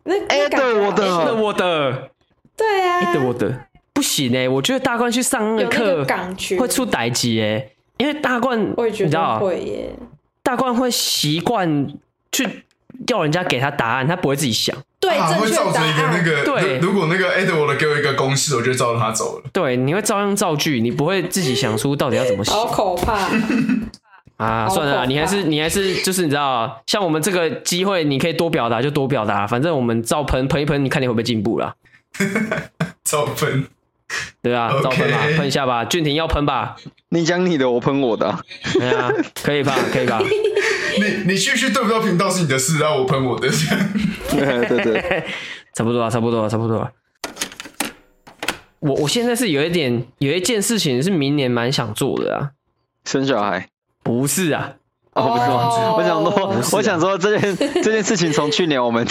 [0.06, 2.10] 那哎，对我的，我的，
[2.58, 6.04] 对啊，对我的，不行哎，我觉得大冠去上那个课
[6.58, 7.68] 会出代志哎，
[7.98, 9.90] 因为大冠，你知道会耶，
[10.42, 11.88] 大冠会习惯
[12.32, 12.64] 去
[13.08, 14.76] 要人家给他答案，他不会自己想。
[14.99, 16.43] 对，他会照着一个那个。
[16.43, 19.43] 对，如果那个 Edward 给我一个公式，我就照着他走了。
[19.52, 22.52] 对，你会照样造句，你不会自己想出到底要怎么写。
[22.52, 23.30] 好可怕
[24.38, 24.68] 啊！
[24.70, 31.76] 算了，你还是你还是就是你知道，像我们这个机会，你可以多表达就多表达，反正我们照喷喷一喷，你看你会不会进步啦？
[33.04, 33.68] 照喷，
[34.41, 35.86] 对啊，照喷吧，喷一下吧。
[35.86, 36.76] 俊廷要喷吧？
[37.09, 38.38] 你讲你的，我喷我的。
[38.74, 39.12] 对啊，
[39.43, 39.76] 可以吧？
[39.91, 40.22] 可以吧？
[40.99, 43.47] 你你继续对不对频道是你的事，然后我喷我的，
[44.30, 45.24] 对 对对，
[45.74, 46.91] 差不多啊，差不多啊，差不多啊。
[48.80, 52.49] 我我现在是有一点，有一件事情是明年蛮想做的啊，
[53.05, 53.68] 生小孩？
[54.03, 54.74] 不是啊，
[55.14, 59.05] 哦，不是，我想说，我想说这件 这件事情从去年我们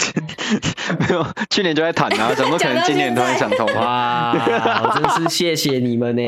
[0.99, 4.33] 没有，去年就在谈啊，怎么可能今年突然想通哇？
[4.33, 6.21] 我真是谢谢你们呢。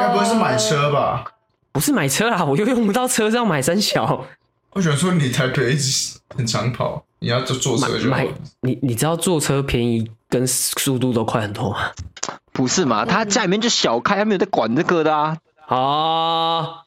[0.00, 1.24] 该不会是买车吧？
[1.70, 4.24] 不是买车啦，我又用不到车，是要买三小。
[4.72, 8.26] 我想说，你台北一直很长跑，你要坐坐车就买。
[8.62, 11.78] 你你知道坐车便宜跟速度都快很多吗？
[12.52, 13.04] 不是嘛？
[13.04, 15.36] 他家里面就小开，他没有在管这个的啊。
[15.68, 16.78] 哦，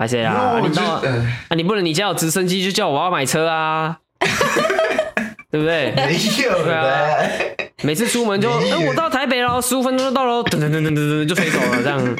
[0.00, 0.58] 还是啊？
[0.66, 1.02] 你到啊？
[1.54, 3.98] 你不能你家有直升机就叫我要买车啊？
[5.52, 5.92] 对不对？
[5.94, 7.18] 没有对啊。
[7.84, 12.16] 每次出门就，哎，我到台北了，十五分钟就到了，噔噔噔噔噔就飞走了，这样。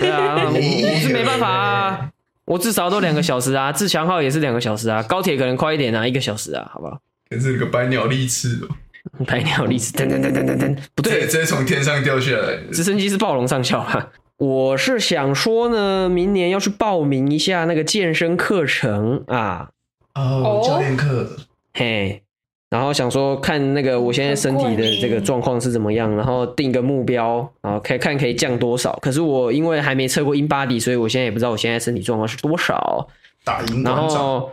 [0.00, 2.08] 对啊，我是没办法啊。
[2.46, 6.98] 我至少都两个小时啊，自强号也是两个小时啊，高铁可能快一点啊，一个小时啊，好不好？
[7.30, 14.04] 可是个百鸟立翅哦，百鸟立翅，噔噔噔噔噔噔，不对，直接从天上掉下来，直升机是暴龙上校啊。
[14.40, 19.68] 我是想说呢，明年要去报名一下那个健身课程啊，
[20.14, 21.30] 哦，教练课，
[21.74, 22.22] 嘿。
[22.70, 28.98] 然后想说看那个我现在身体的这个状况是怎么样，然后定个目标，然后可以看可以降多少。
[29.02, 33.08] 可是我因为还没测过 InBody，所以我现在也不知道我现在身体状况是多少。
[33.44, 34.52] 打赢然后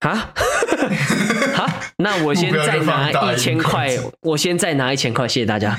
[0.00, 0.32] 啊，
[1.54, 1.68] 哈，
[1.98, 5.78] 那我先再拿一千块，我先再拿一千块，谢谢大家。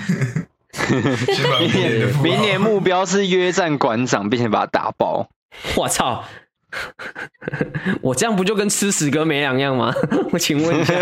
[1.59, 5.29] 明年明年目标是约战馆长，并且把他打爆。
[5.75, 6.23] 我操！
[8.01, 9.93] 我这样不就跟吃屎哥没两样吗？
[10.31, 10.95] 我请问一下，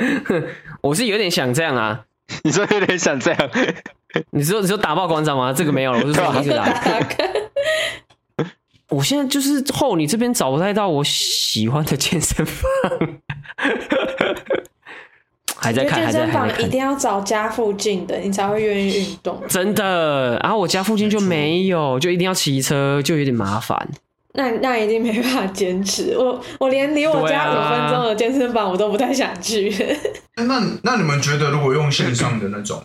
[0.80, 2.04] 我是有点想这样啊。
[2.42, 3.50] 你说有点想这样？
[4.30, 5.52] 你说你说打爆馆长吗？
[5.52, 6.64] 这个没有了，我是说一直打。
[8.88, 12.66] 我现在就是后你这边找不太到我喜欢的健身房，
[15.60, 16.28] 还在看，还在看。
[16.28, 19.40] 健身房一定要找家附近的，你才会愿意运动。
[19.48, 23.88] 真的，然后我家附近就没有，就一定要骑车，就有点麻烦。
[24.34, 29.68] 那那一定没办法坚持，我我连离我家五分钟的健身房我都不太想去。
[30.36, 32.80] 啊、 那那你们觉得，如果用线上的那种，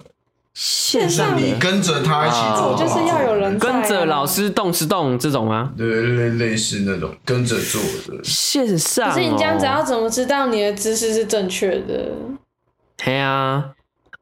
[0.55, 5.71] 线上你跟着他一起做，就是要有人跟着老师动是动这种吗？
[5.77, 9.13] 对，类类似那种跟着做的线上、哦。
[9.13, 12.09] 可是你这样子要怎么知道你的姿势是正确的？
[13.03, 13.71] 对啊，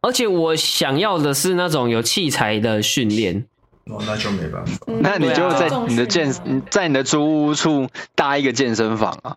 [0.01, 3.45] 而且我想要的是那种有器材的训练。
[3.85, 4.77] 哦，那就没办法。
[4.87, 6.33] 那你就在你的健，
[6.69, 9.35] 在你的租屋处搭一个健身房啊。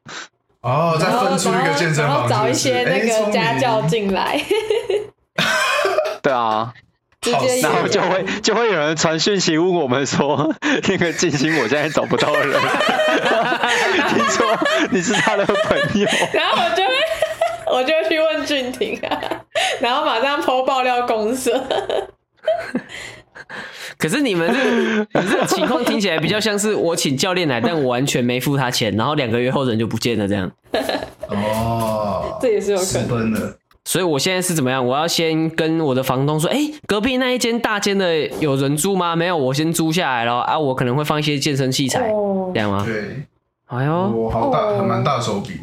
[0.61, 4.40] 哦，再分出一个健身房，找一些那个家教进来。
[6.22, 6.72] 对啊，
[7.62, 10.55] 然后就会就会有人传讯息问我们说，
[10.88, 12.61] 那个静心我现在找不到人。
[14.09, 14.59] 听说
[14.90, 16.92] 你是他的朋友， 然后我就会
[17.67, 19.21] 我就去问俊廷啊，
[19.81, 21.62] 然后马上 po 爆料公社。
[23.99, 30.51] 可是你们这个，你这个情况听起来比较像是我请教练来，但我完全没付他钱，然后两个月后人就不见了这样。
[31.29, 33.57] 哦，这也是有可能的。
[33.85, 34.85] 所以我现在是怎么样？
[34.85, 39.15] 我要先跟我的房东说，哎、欸，隔壁那一间大间的有人住吗？
[39.15, 40.59] 没有，我先租下来了啊。
[40.59, 42.83] 我可能会放一些健身器材，哦、这样吗？
[42.87, 43.25] 对。
[43.67, 45.61] 哎呦，我好大，还蛮大手笔。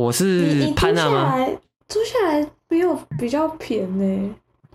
[0.00, 1.36] 我是潘娜吗？
[1.88, 4.32] 租下来没有比较便宜。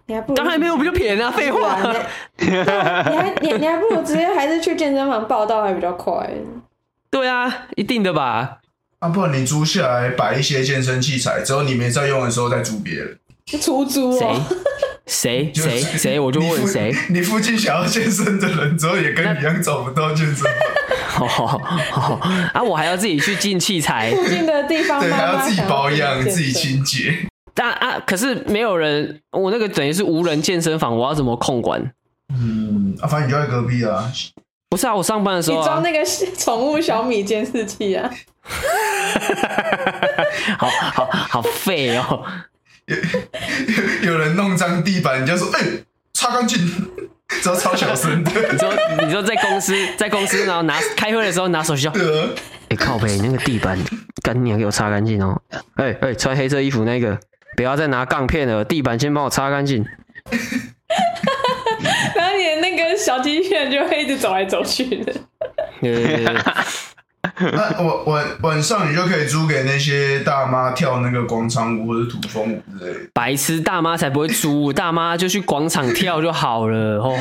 [0.07, 1.31] 你还不如当然没有比较便宜啊！
[1.31, 1.79] 废话，
[2.37, 6.29] 你还你你还不如直接还是去健身房报道还比较快。
[7.09, 8.59] 对啊，一定的吧？
[8.99, 13.17] 啊，不然你租下来摆一些健身器材，之后你没在用的时候再租别人。
[13.59, 14.19] 出租哦？
[14.19, 14.27] 谁
[15.07, 16.19] 谁谁谁？
[16.19, 16.93] 我就问谁？
[17.09, 20.51] 你附近想要健身的人，之后也跟你一样找不到健身房。
[21.07, 21.47] 好好
[21.91, 22.13] 好
[22.53, 22.61] 啊！
[22.61, 27.15] 我还要自己去进器材，附近的地方对，还要自己保养、自己清洁。
[27.53, 31.79] 但啊，可是没有人，我那个等于是无人健身房，我要怎么控管？
[32.33, 34.11] 嗯，啊，反正你就在隔壁啊。
[34.69, 36.03] 不是啊，我上班的时候、啊，你装那个
[36.37, 38.09] 宠物小米监视器啊？
[40.57, 42.23] 好好好废哦！
[42.87, 45.83] 有有， 人弄脏地板，你就说：“哎、欸，
[46.13, 46.59] 擦干净。”
[47.41, 48.31] 之后超小声的。
[48.53, 48.73] 你说
[49.03, 51.93] 你说在公司在公司，然后拿开会的时候拿手机，哎、
[52.69, 53.77] 欸、靠背，那个地板
[54.21, 55.41] 赶紧给我擦干净哦！
[55.75, 57.17] 哎、欸、哎、欸，穿黑色衣服那个，
[57.57, 59.83] 不要再拿杠片了，地板先帮我擦干净。
[62.15, 65.13] 然后你的那个小机器人就会一直走来走去的。
[67.37, 72.99] 那晚晚晚上你就可以租给那些大妈跳那个广场舞或者土风舞之类的。
[73.13, 77.13] 白痴大妈才不会租，大妈就去广场跳就好了哦。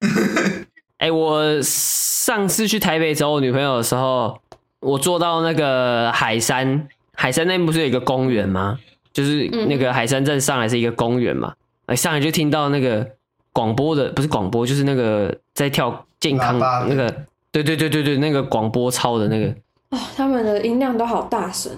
[0.98, 4.40] 哎、欸，我上次去台北找我女朋友的时候，
[4.80, 8.78] 我坐到那个海山，海山那边不是有一个公园吗？
[9.12, 11.54] 就是那个海山站上来是一个公园嘛，
[11.86, 13.06] 哎，上来就听到那个
[13.52, 16.58] 广播的，不是广播，就是那个在跳健康
[16.88, 17.14] 那个。
[17.52, 19.46] 对对对对对，那个广播操的那个，
[19.90, 21.72] 哦，他们的音量都好大声。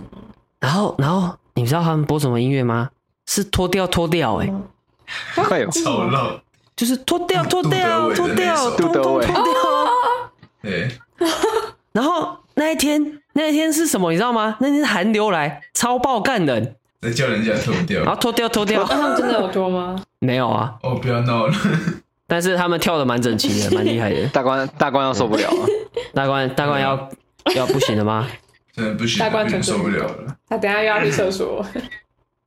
[0.60, 2.90] 然后然后，你知道他们播什么音乐吗？
[3.26, 4.52] 是脱掉脱掉，哎，
[5.34, 5.66] 快有
[6.74, 9.32] 就是脱掉脱掉脱掉，脱掉脱掉。
[10.62, 10.90] 对。
[11.92, 14.10] 然后那一天那一天是什么？
[14.10, 14.56] 你知道吗？
[14.60, 18.02] 那天是寒流来，超爆干的，在叫人家脱掉。
[18.02, 19.96] 然后脱掉脱掉，他们真的有脱吗？
[20.18, 20.74] 没有啊。
[20.82, 21.54] 哦，不要闹了。
[22.32, 24.26] 但是他们跳的蛮整齐的，蛮厉害的。
[24.32, 25.66] 大关大关要受不了 了，
[26.14, 27.10] 大关大关要
[27.54, 28.26] 要不行了吗？
[28.74, 30.34] 真的不行，大关真受不了了。
[30.48, 31.62] 他等下又要去厕所，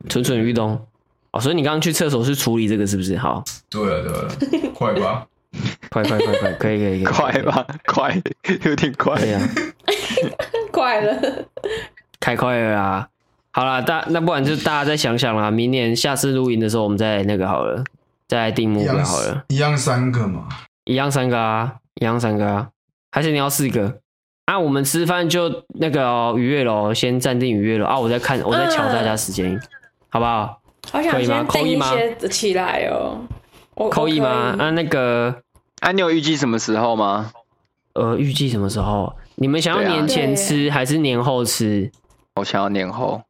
[0.09, 0.83] 蠢蠢欲动。
[1.29, 3.15] 哦，所以你刚刚去厕所是处理这个是不是？
[3.15, 5.27] 好，对了对了，快吧，
[5.91, 8.21] 快快快快，可以可以可以，快吧，快，
[8.63, 9.39] 有点快呀，
[10.71, 11.45] 快了，
[12.19, 13.07] 开快了啊！
[13.51, 17.83] 好了，大那不然就大家再想想啦，明年下次录音的时候我们再那个好了。
[18.27, 20.47] 再来定目标好了，一样三个嘛，
[20.85, 22.69] 一样三个啊，一样三个啊，
[23.11, 23.99] 还是你要四个？
[24.45, 29.61] 啊，我们吃饭就那个愉悦楼，先暂定愉悦楼啊，我在看，我在瞧大家时间，嗯、
[30.09, 30.61] 好不好？
[30.91, 33.19] 好想先定一些起来哦，
[33.89, 34.55] 扣一吗？
[34.59, 35.41] 啊，那个，
[35.81, 37.31] 啊，你有预计什么时候吗？
[37.93, 39.15] 呃，预计什么时候？
[39.35, 41.91] 你们想要年前吃还是年后吃？
[42.35, 43.23] 我想要年后，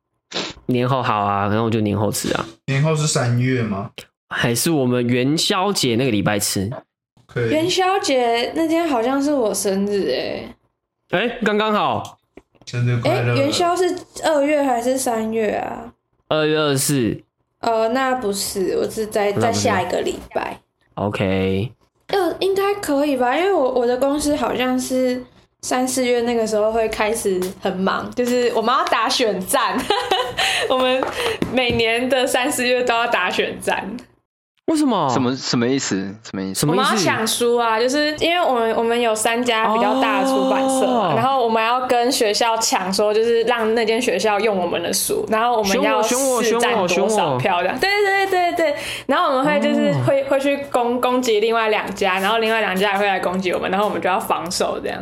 [0.65, 2.45] 年后好啊，然后我就年后吃啊。
[2.65, 3.91] 年后是三月吗？
[4.37, 6.69] 还是我们元宵节那个礼拜吃？
[7.49, 10.53] 元宵节那天好像是我生日哎，
[11.11, 12.17] 哎，刚刚好，
[12.65, 13.33] 生日快乐！
[13.33, 15.93] 哎，元宵是二月还是三月啊？
[16.27, 17.21] 二月二十四。
[17.61, 20.59] 呃，那不是，我是在在下一个礼拜。
[20.95, 21.71] OK，
[22.07, 23.35] 呃，应该可以吧？
[23.35, 25.23] 因为我我的公司好像是
[25.61, 29.77] 三四月那个时候会开始很忙，就是我们要打选战，
[30.69, 31.03] 我们
[31.51, 33.97] 每年的三四月都要打选战。
[34.65, 35.07] 为什么？
[35.09, 35.95] 什么什么意思？
[36.23, 36.61] 什么意思？
[36.61, 36.73] 什么？
[36.73, 37.79] 我们要抢书啊！
[37.79, 41.15] 就是因为我们我们有三家比较大的出版社，oh.
[41.15, 46.15] 然后我们要跟学校抢，说就是让那间学校用我们的书，然后我们要市
[46.59, 47.79] 占多少票这样。
[47.79, 48.75] 对对对对对。
[49.05, 50.31] 然后我们会就是会、oh.
[50.31, 54.99] 会去攻攻击另外两家，然后另外两家也会来攻击我们，然后我们就要防守这样。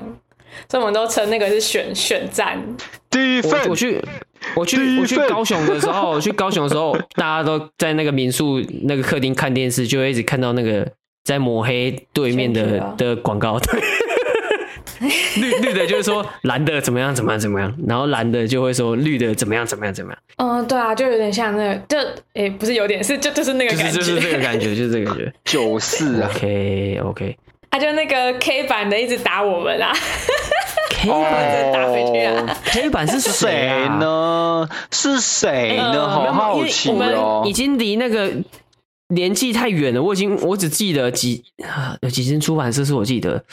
[0.70, 2.62] 所以我们都称那个是选选战。
[3.10, 4.04] 第一份我，我去。
[4.56, 10.88] 我去我去高雄的时候， 我去高雄的时候，大家都在那个民宿那个客厅看电视，就会一直看到那个
[11.24, 13.60] 在抹黑对面的的广告。
[13.60, 13.82] 对，
[15.42, 20.20] 绿绿的就是说蓝的怎么样怎么样怎么样，然后蓝的就会说绿的怎么样怎么样怎么样。
[20.38, 21.98] 嗯，对啊，就有点像那个，就
[22.34, 25.34] 诶、欸，不是有点是就就是那个感觉，就是这个感觉，就是这个感觉。
[25.44, 27.38] 就是啊，OK OK。
[27.74, 29.92] 他、啊、就那个 K 版的一直打我们啊
[30.92, 34.70] ，K 版打回去啊，K 版是谁呢？
[34.92, 36.08] 是谁呢？
[36.08, 36.94] 好好奇哦。
[36.94, 38.32] 我们已经离那个
[39.08, 41.44] 年纪太远了，我已经我只记得几
[42.02, 43.44] 有几间出版社是我记得，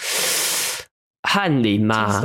[1.22, 2.22] 翰林嘛，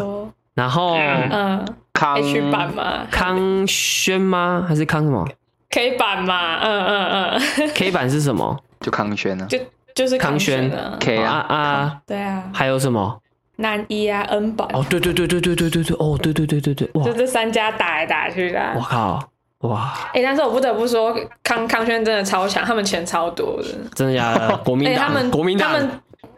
[0.54, 2.22] 然后嗯，康
[2.52, 4.66] 版嘛，康轩吗？
[4.68, 5.26] 还是康什么
[5.70, 8.62] ？K 版嘛，嗯嗯嗯，K 版是什么？
[8.82, 9.58] 就康轩啊，就。
[9.96, 10.70] 就是康轩
[11.00, 13.20] ，K 啊啊，对啊，还有什么？
[13.56, 14.70] 南一啊恩宝。
[14.74, 17.06] 哦，对对对对对对对对，哦，对对对对对，哇！
[17.06, 18.60] 就这三家打来打去的。
[18.76, 19.30] 我靠，
[19.60, 19.94] 哇！
[20.14, 23.70] 哎，但是我不得不说，康康轩真的超强，他们钱超多的。
[23.96, 24.58] 真的假的？
[24.58, 25.90] 国民党，他们国民党，他们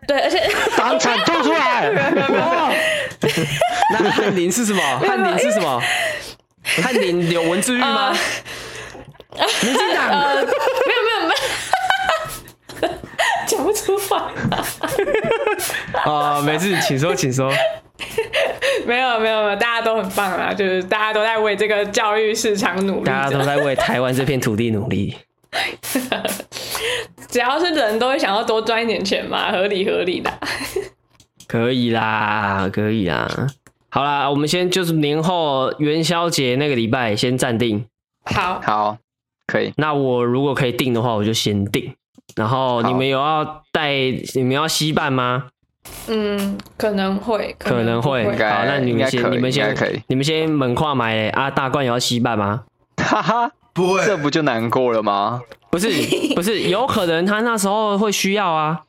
[0.07, 0.39] 对，而且
[0.77, 1.89] 党产吐出来。
[3.91, 4.81] 那翰林是什么？
[4.99, 5.81] 翰林是什么？
[6.83, 8.13] 翰林有文字狱吗？
[9.63, 10.11] 民进党？
[13.47, 14.31] 讲不出话
[16.05, 16.41] 啊！
[16.41, 17.51] 没事，请说，请说。
[18.85, 20.53] 没有，没有，没有，大家都很棒啊！
[20.53, 25.15] 就是大家都在为这个教育市场努力，大家都在为台湾这片土地努力。
[27.27, 30.31] 只要是人都会想要多赚一点钱嘛，合理合理的。
[31.47, 33.47] 可以啦，可以啦。
[33.89, 37.85] 好啦，我们先就是年后元宵节那个礼拜先暂定。
[38.25, 38.97] 好，好，
[39.47, 39.73] 可以。
[39.77, 41.95] 那我如果可以定的话，我就先定。
[42.35, 43.91] 然后你们有要带，
[44.35, 45.45] 你们要吸办吗？
[46.07, 48.25] 嗯，可能会，可能会。
[48.25, 49.75] 好，那你们先，你们先，
[50.07, 52.63] 你们先门跨买啊，大冠有要吸办吗？
[52.97, 55.41] 哈哈，不会，这不就难过了吗？
[55.69, 55.89] 不是，
[56.35, 58.81] 不是，有可能他那时候会需要啊。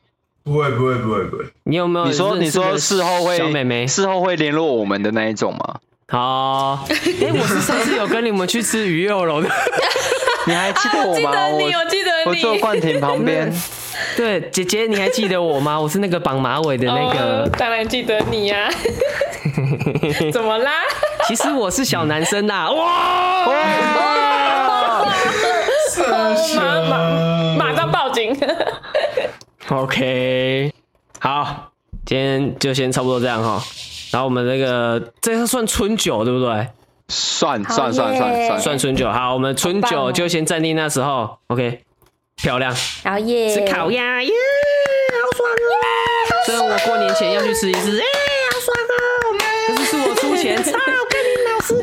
[0.43, 1.45] 不会，不会，不会，不会。
[1.63, 2.05] 你有没有？
[2.05, 5.75] 你说，你说事后会小妹妹事后会联络我们的那一种吗？
[6.09, 9.49] 好，哎，我是上次有跟你们去吃鱼肉龙的，
[10.45, 11.31] 你还记得我吗？
[11.49, 13.51] 我记得你，我记得你，我坐冠廷旁边。
[14.15, 15.79] 对，姐姐，你还记得我吗？
[15.79, 17.49] 我是那个绑马尾的那个。
[17.57, 18.69] 当然记得你呀。
[20.31, 20.71] 怎么啦？
[21.27, 22.71] 其实我是小男生呐。
[22.71, 23.47] 哇！
[23.47, 23.53] 哇
[26.89, 26.95] 马
[27.57, 28.35] 马上报警。
[29.69, 30.73] OK，
[31.19, 31.71] 好，
[32.05, 33.61] 今天就先差不多这样哈。
[34.11, 36.67] 然后我们那个，这个算春酒对不对？
[37.09, 39.11] 算算算算算算春酒。
[39.11, 41.39] 好，我们春酒就先暂定那时候。
[41.47, 41.81] OK，
[42.35, 42.73] 漂亮。
[42.73, 45.83] 吃烤鸭耶，好爽啊！
[46.45, 48.05] 虽然我过年前要去吃一次，哎，
[48.51, 48.93] 好爽啊！
[49.67, 50.71] 可是是我出钱，操，
[51.09, 51.81] 跟你老师。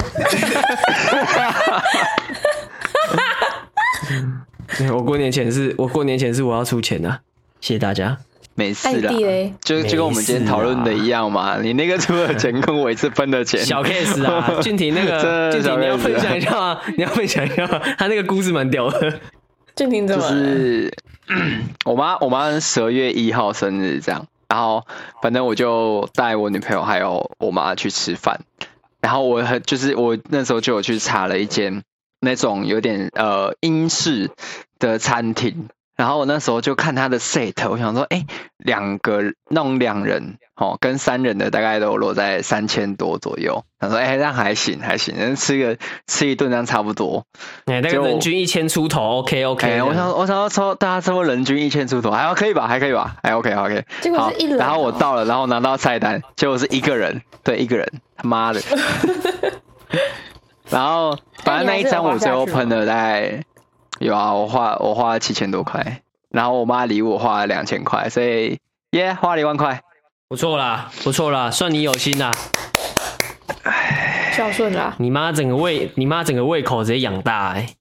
[4.94, 7.20] 我过年前是我过年前是我要出钱的。
[7.60, 8.16] 谢谢大家，
[8.56, 11.58] 没事的，就就跟我们今天讨论的一样嘛。
[11.60, 14.56] 你那个出的钱跟我一次分的钱，小 case 啊。
[14.62, 16.80] 俊廷那个，俊廷你要分享一下吗？
[16.96, 17.78] 你要分享一下吗？
[17.98, 19.20] 他那个故事蛮屌的。
[19.76, 20.22] 俊廷怎么？
[20.22, 20.92] 就是
[21.84, 24.82] 我妈，我妈十二月一号生日这样，然后
[25.20, 28.40] 反正我就带我女朋友还有我妈去吃饭，
[29.02, 31.82] 然后我很就是我那时候就有去查了一间
[32.20, 34.30] 那种有点呃英式
[34.78, 35.68] 的餐厅。
[35.96, 38.26] 然后我那时候就看他的 set，我想说，哎，
[38.58, 43.64] 两个那种两人哦，跟三人的大概都落在三千多左右。
[43.78, 47.24] 他说，哎，这样还行还行，能吃个吃一顿这样差不多。
[47.64, 49.66] 哎，那个人均一千出头，OK OK。
[49.66, 52.68] 哎，我想我想要抽大家抽人均一千出头，还可以吧？
[52.68, 53.16] 还可以吧？
[53.22, 53.84] 还 OK OK。
[54.02, 54.58] 结果是一人。
[54.58, 58.60] 然后我到了，然后拿到菜单，结果是一个人，对，一个人，他妈的。
[60.68, 63.42] 然后反正那一张我最后喷了大概。
[63.98, 68.58] 有啊，我花我花了七千多块，然后我妈礼物我花了两千块，所以
[68.90, 69.80] 耶，yeah, 花了一万块，
[70.28, 72.30] 不错啦，不错啦，算你有心啦，
[73.62, 77.76] 唉，孝顺啦，你妈整个胃，你妈整个胃口直接养大哎、欸。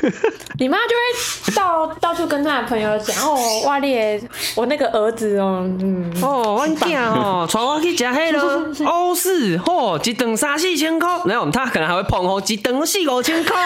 [0.58, 4.20] 你妈就会到到处跟他的朋友讲哦，哇咧，
[4.54, 8.40] 我那个儿子哦，嗯，哦，我囝哦， 带我去吃黑了，
[8.86, 13.62] 欧式，嚯，一顿三四千块，然后他可能还会捧红，一顿四五千块，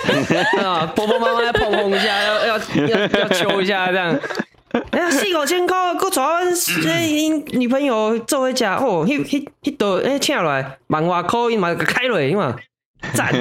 [0.62, 4.18] 啊，婆婆妈妈要捧红一下，要要要要求一下这样，
[4.90, 12.54] 哎呀，四五千块，搁带阮因女朋友做伙食，哦，迄迄迄道哎，请来万外块，伊嘛开落，因嘛
[13.14, 13.32] 赞。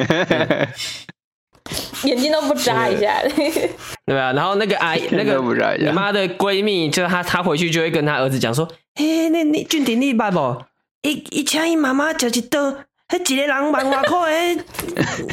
[2.05, 3.16] 眼睛都不眨一下，
[4.05, 4.32] 对吧？
[4.34, 5.41] 然后那个阿姨， 那个
[5.80, 10.63] 你妈的闺蜜，就她，她回去就会跟她儿子讲说：“嘿，那那俊廷你捌不？
[11.01, 12.76] 一一请伊妈妈吃一顿，
[13.09, 14.57] 迄一个人万外块诶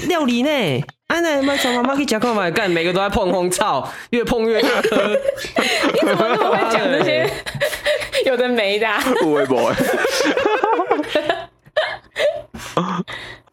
[0.08, 0.50] 料理呢？
[1.08, 2.50] 啊，那妈带妈妈去吃看嘛？
[2.50, 5.08] 干，每个都在碰碰操，越碰越大颗。
[5.92, 7.30] 你怎么那么会讲这些
[8.24, 8.86] 有的没的？
[9.20, 9.74] 不会不会，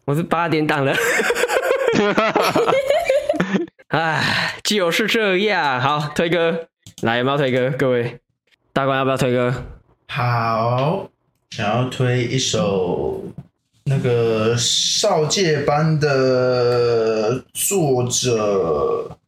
[0.06, 0.96] 我是八点档的。”
[1.98, 2.72] 哈哈哈
[3.88, 5.80] 哎，就是这样。
[5.80, 6.68] 好，推歌，
[7.02, 7.76] 来，有没有推歌？
[7.76, 8.20] 各位
[8.72, 9.52] 大官要不要推歌？
[10.06, 11.10] 好，
[11.50, 13.24] 想要推一首
[13.84, 19.18] 那个少界班的作者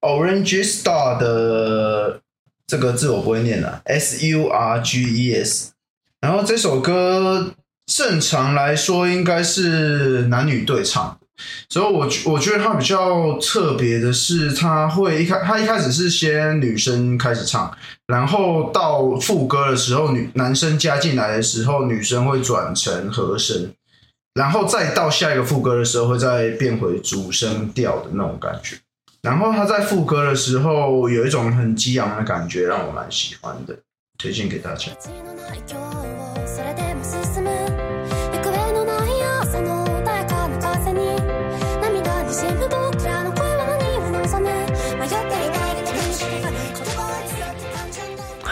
[0.00, 2.20] Orange Star 的
[2.66, 5.72] 这个字我不会念了，S U R G E S。
[6.20, 7.54] 然后这首歌
[7.86, 11.18] 正常来说应该是男女对唱。
[11.68, 17.74] 所以我，我我觉得他比较特别的是，他会一开他一开始是先女生开始唱，
[18.06, 23.72] 然后到副歌的时候，女男生加进来的时候，女生会转成和声，
[24.34, 28.76] 然后再到下一个副歌的时候，会再变回主声调的那种感觉。
[29.22, 33.78] 然后他在副歌的时候有一种很激昂的感觉，让我蛮喜欢的，
[34.18, 34.90] 推荐给大家。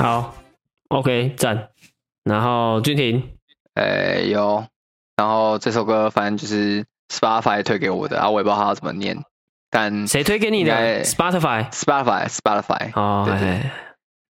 [0.00, 0.34] 好
[0.88, 1.68] ，OK，赞。
[2.24, 3.36] 然后俊廷，
[3.74, 4.64] 哎、欸，有。
[5.14, 9.18] 然后这首歌反正就是 Spotify 推给我的，啊，我也不知道他要怎么念。
[9.68, 12.92] 但谁推给你的？Spotify，Spotify，Spotify。
[12.94, 13.60] 哦，对对。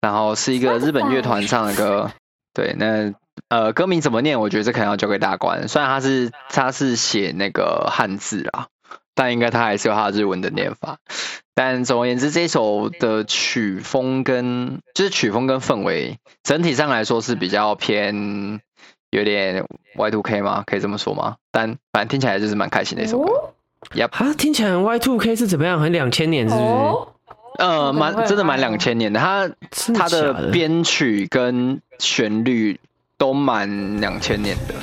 [0.02, 2.10] 然后是一个日本乐团唱的歌。
[2.52, 3.14] 对，那
[3.50, 4.40] 呃歌名怎么念？
[4.40, 5.68] 我觉得这可能要交给大官。
[5.68, 8.66] 虽然他是他是写那个汉字啊，
[9.14, 10.98] 但应该他还是有他日文的念法。
[11.62, 18.62] 但总而言之，这首的曲风跟就是曲风跟氛围，整体上来说是比较偏
[19.10, 19.66] 有点
[19.98, 20.64] Y2K 吗？
[20.66, 21.36] 可以这么说吗？
[21.52, 23.52] 但反正听起来就是蛮开心的一首歌。
[23.96, 25.82] 呀、哦，啊，听起来 Y2K 是怎么样？
[25.82, 26.66] 很两千年是不是？
[26.66, 27.10] 哦
[27.58, 29.52] 呃，蛮真的蛮两千年的，它
[29.94, 32.80] 它的编曲跟旋律
[33.18, 34.76] 都蛮两千年的。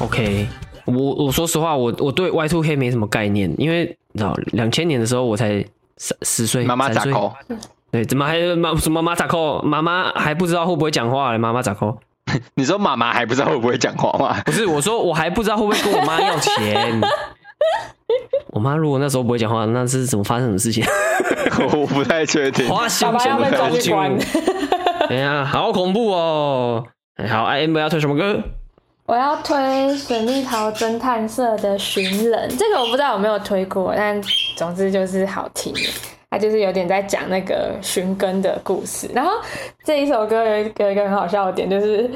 [0.00, 0.48] OK。
[0.84, 5.64] 我我说实话，我我对 Y Two K 没什么概念，因为你知道，两千年的时候我才
[5.98, 7.34] 十十岁，妈妈咋扣？
[7.90, 9.60] 对，怎么还妈什么妈妈咋扣？
[9.62, 11.38] 妈妈还不知道会不会讲话嘞？
[11.38, 11.98] 妈妈咋扣？
[12.54, 14.40] 你说妈妈还不知道会不会讲话吗？
[14.46, 17.00] 不是，我说我还不知道会不会跟我妈要钱。
[18.52, 20.84] 我妈如果那时候不会讲话，那是怎么发生什么事情？
[21.72, 22.68] 我不太确定。
[22.68, 23.96] 花香钱的感情。
[25.08, 26.84] 哎呀，好恐怖哦！
[27.16, 28.42] 哎，好，I M 要推什么歌？
[29.06, 34.20] 我要推水蜜桃侦探社的《寻人》，这个我不知道有没有推过，但
[34.56, 35.72] 总之就是好听。
[36.30, 39.08] 他就是有点在讲那个寻根的故事。
[39.14, 39.32] 然后
[39.84, 42.10] 这一首歌有一个很好笑的点，就是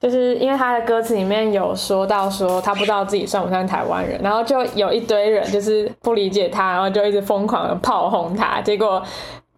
[0.00, 8.60] 就是因为他的歌词里面有说到说他不知道自己算不算台湾人，然后就有一堆人就是不理解他，然后就一直疯狂的炮轰他。
[8.60, 9.02] 结果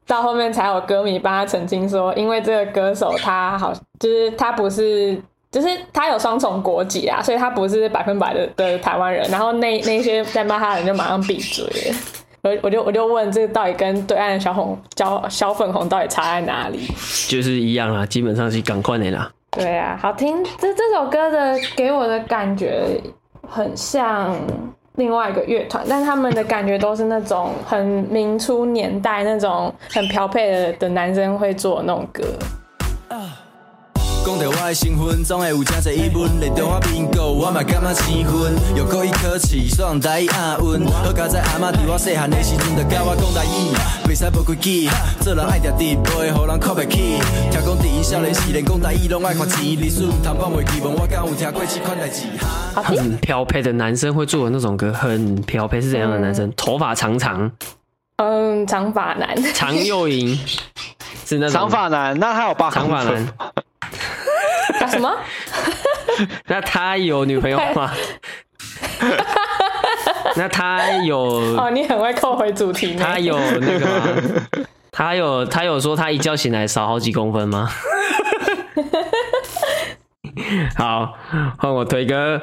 [0.07, 5.21] 到后面才有歌迷帮他澄清说，因为这个歌手他好就是他不是。
[5.49, 9.27] 就是他有双重国籍啊，所以他不是百分百的的台湾人。
[9.31, 11.65] 然后那那些在骂他的人就马上闭嘴。
[12.47, 16.87] 我我就我就问，这个到底跟对岸的小红小小粉红到底差在哪里？
[17.29, 19.29] 就是一样啦，基本上是赶快的啦。
[19.51, 20.45] 对啊，好听。
[20.59, 23.01] 这这首歌的给我的感觉
[23.49, 24.37] 很像
[24.95, 32.23] 另外一个乐团，但他们的感觉都是那种很明初年代那种很标配的的男生会做的那种歌。
[34.27, 36.41] 讲到我的身份，总会有真侪疑问。
[36.41, 38.53] 连中华民国，我嘛感觉生分。
[38.75, 40.85] 又过一考试，双台亚运。
[40.85, 44.11] 好佳在阿妈伫我细汉的时阵，就教我讲台语。
[44.11, 44.91] 袂使无规矩，
[45.23, 46.61] 做人爱定直，不会互人
[46.91, 47.21] 起。
[47.53, 49.63] 听讲伫因少年时，连讲台语拢爱花钱。
[49.63, 52.27] 历史毋通放袂记，问我敢有听过这款代志？
[52.75, 56.49] 很标配的男生会做的那种歌，很标配是怎样的男生？
[56.49, 57.49] 嗯、头发长长，
[58.17, 60.37] 嗯，长发男，长又 型，
[61.25, 62.19] 是那长发男。
[62.19, 63.25] 那他有八长发男。
[64.79, 65.13] 干什么？
[66.47, 67.93] 那他有女朋友吗？
[70.37, 72.95] 那他有哦，你很会扣回主题。
[72.95, 74.47] 他有那个吗？
[74.93, 77.69] 他有他有说他一觉醒来少好几公分吗？
[80.77, 81.15] 好，
[81.59, 82.43] 换我推歌，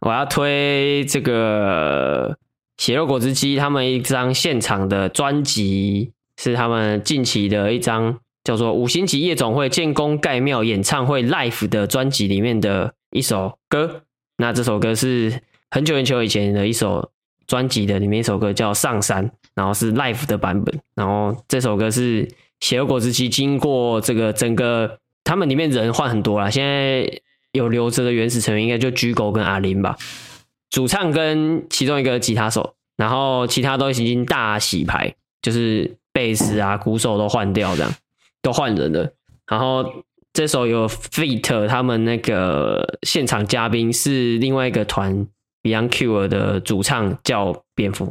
[0.00, 2.36] 我要推这个
[2.78, 8.18] 血肉果汁机他们一张现场的专辑，是他们近期的一张。
[8.46, 14.02] 叫做《五星级夜总会建功盖庙演唱会 Live》的专辑里面的一首歌，
[14.36, 17.10] 那这首歌是很久很久以前的一首
[17.48, 22.28] 专辑的里面一首歌叫《上山》，然后是 Live 的版本，然后这首歌是
[22.60, 27.20] 邪恶果汁机经过这个整个他们里面人换很多啦，现在
[27.50, 29.96] 有留着的原始成员应该就居狗跟阿林吧，
[30.70, 37.92] 主唱跟其中一个吉他手，然后其他都已经大洗牌，就是贝斯啊、鼓手都换掉这样。
[38.46, 39.10] 都换人了，
[39.48, 39.84] 然后
[40.32, 45.26] 这首有 feat 他们那个现场嘉宾是另外一个团
[45.64, 48.08] Beyond Cure 的主唱叫蝙蝠，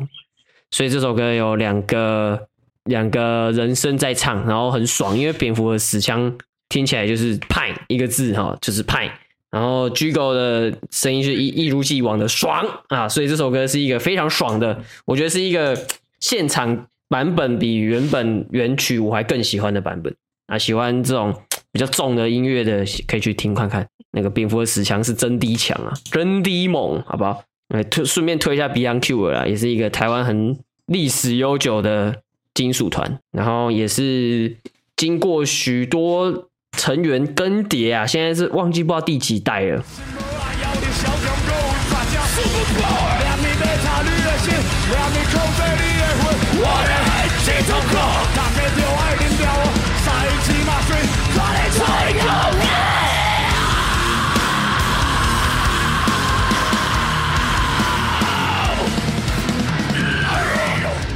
[0.71, 2.49] 所以这首歌有两个
[2.83, 9.09] 两个人声在唱，然后很爽，因为蝙蝠的死腔听起来就是派一个字哈，就是派，
[9.51, 15.77] 然后 Gigo 的声音是一一如既往的爽啊，所以这首歌是一个非常爽的，我觉得是一个
[16.19, 20.13] 现场版本比原本原曲我还更喜欢的版本。
[20.47, 21.33] 啊，喜欢这种
[21.71, 23.87] 比较重的音乐的，可以去听看看。
[24.11, 27.43] 那个蝙蝠的死墙是真低强啊，真低猛，好不好？
[27.69, 32.21] 来推顺便推一下 Beyond Cure 啦，也是一个台湾很历史悠久的
[32.53, 34.55] 金属团，然后也是
[34.95, 39.83] 经过许多成员更迭啊，现在是忘记不知道第几代了。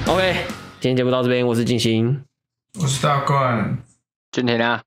[0.07, 0.45] OK，
[0.79, 2.23] 今天节目到这边，我是静心，
[2.81, 3.77] 我是大冠，
[4.31, 4.81] 今天呢？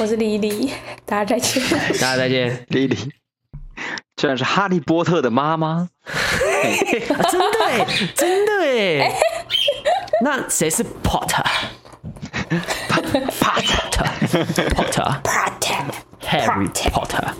[0.00, 0.72] 我是莉莉，
[1.06, 1.62] 大家再见。
[1.92, 2.96] 大家再见，莉莉，
[4.16, 9.14] 居然是哈利波特的妈妈， 啊、真的哎，真的哎。
[10.20, 10.84] 那谁是
[13.08, 13.88] Potter.
[14.74, 15.20] Potter.
[15.24, 15.92] Potter.
[16.20, 17.32] Harry Potter.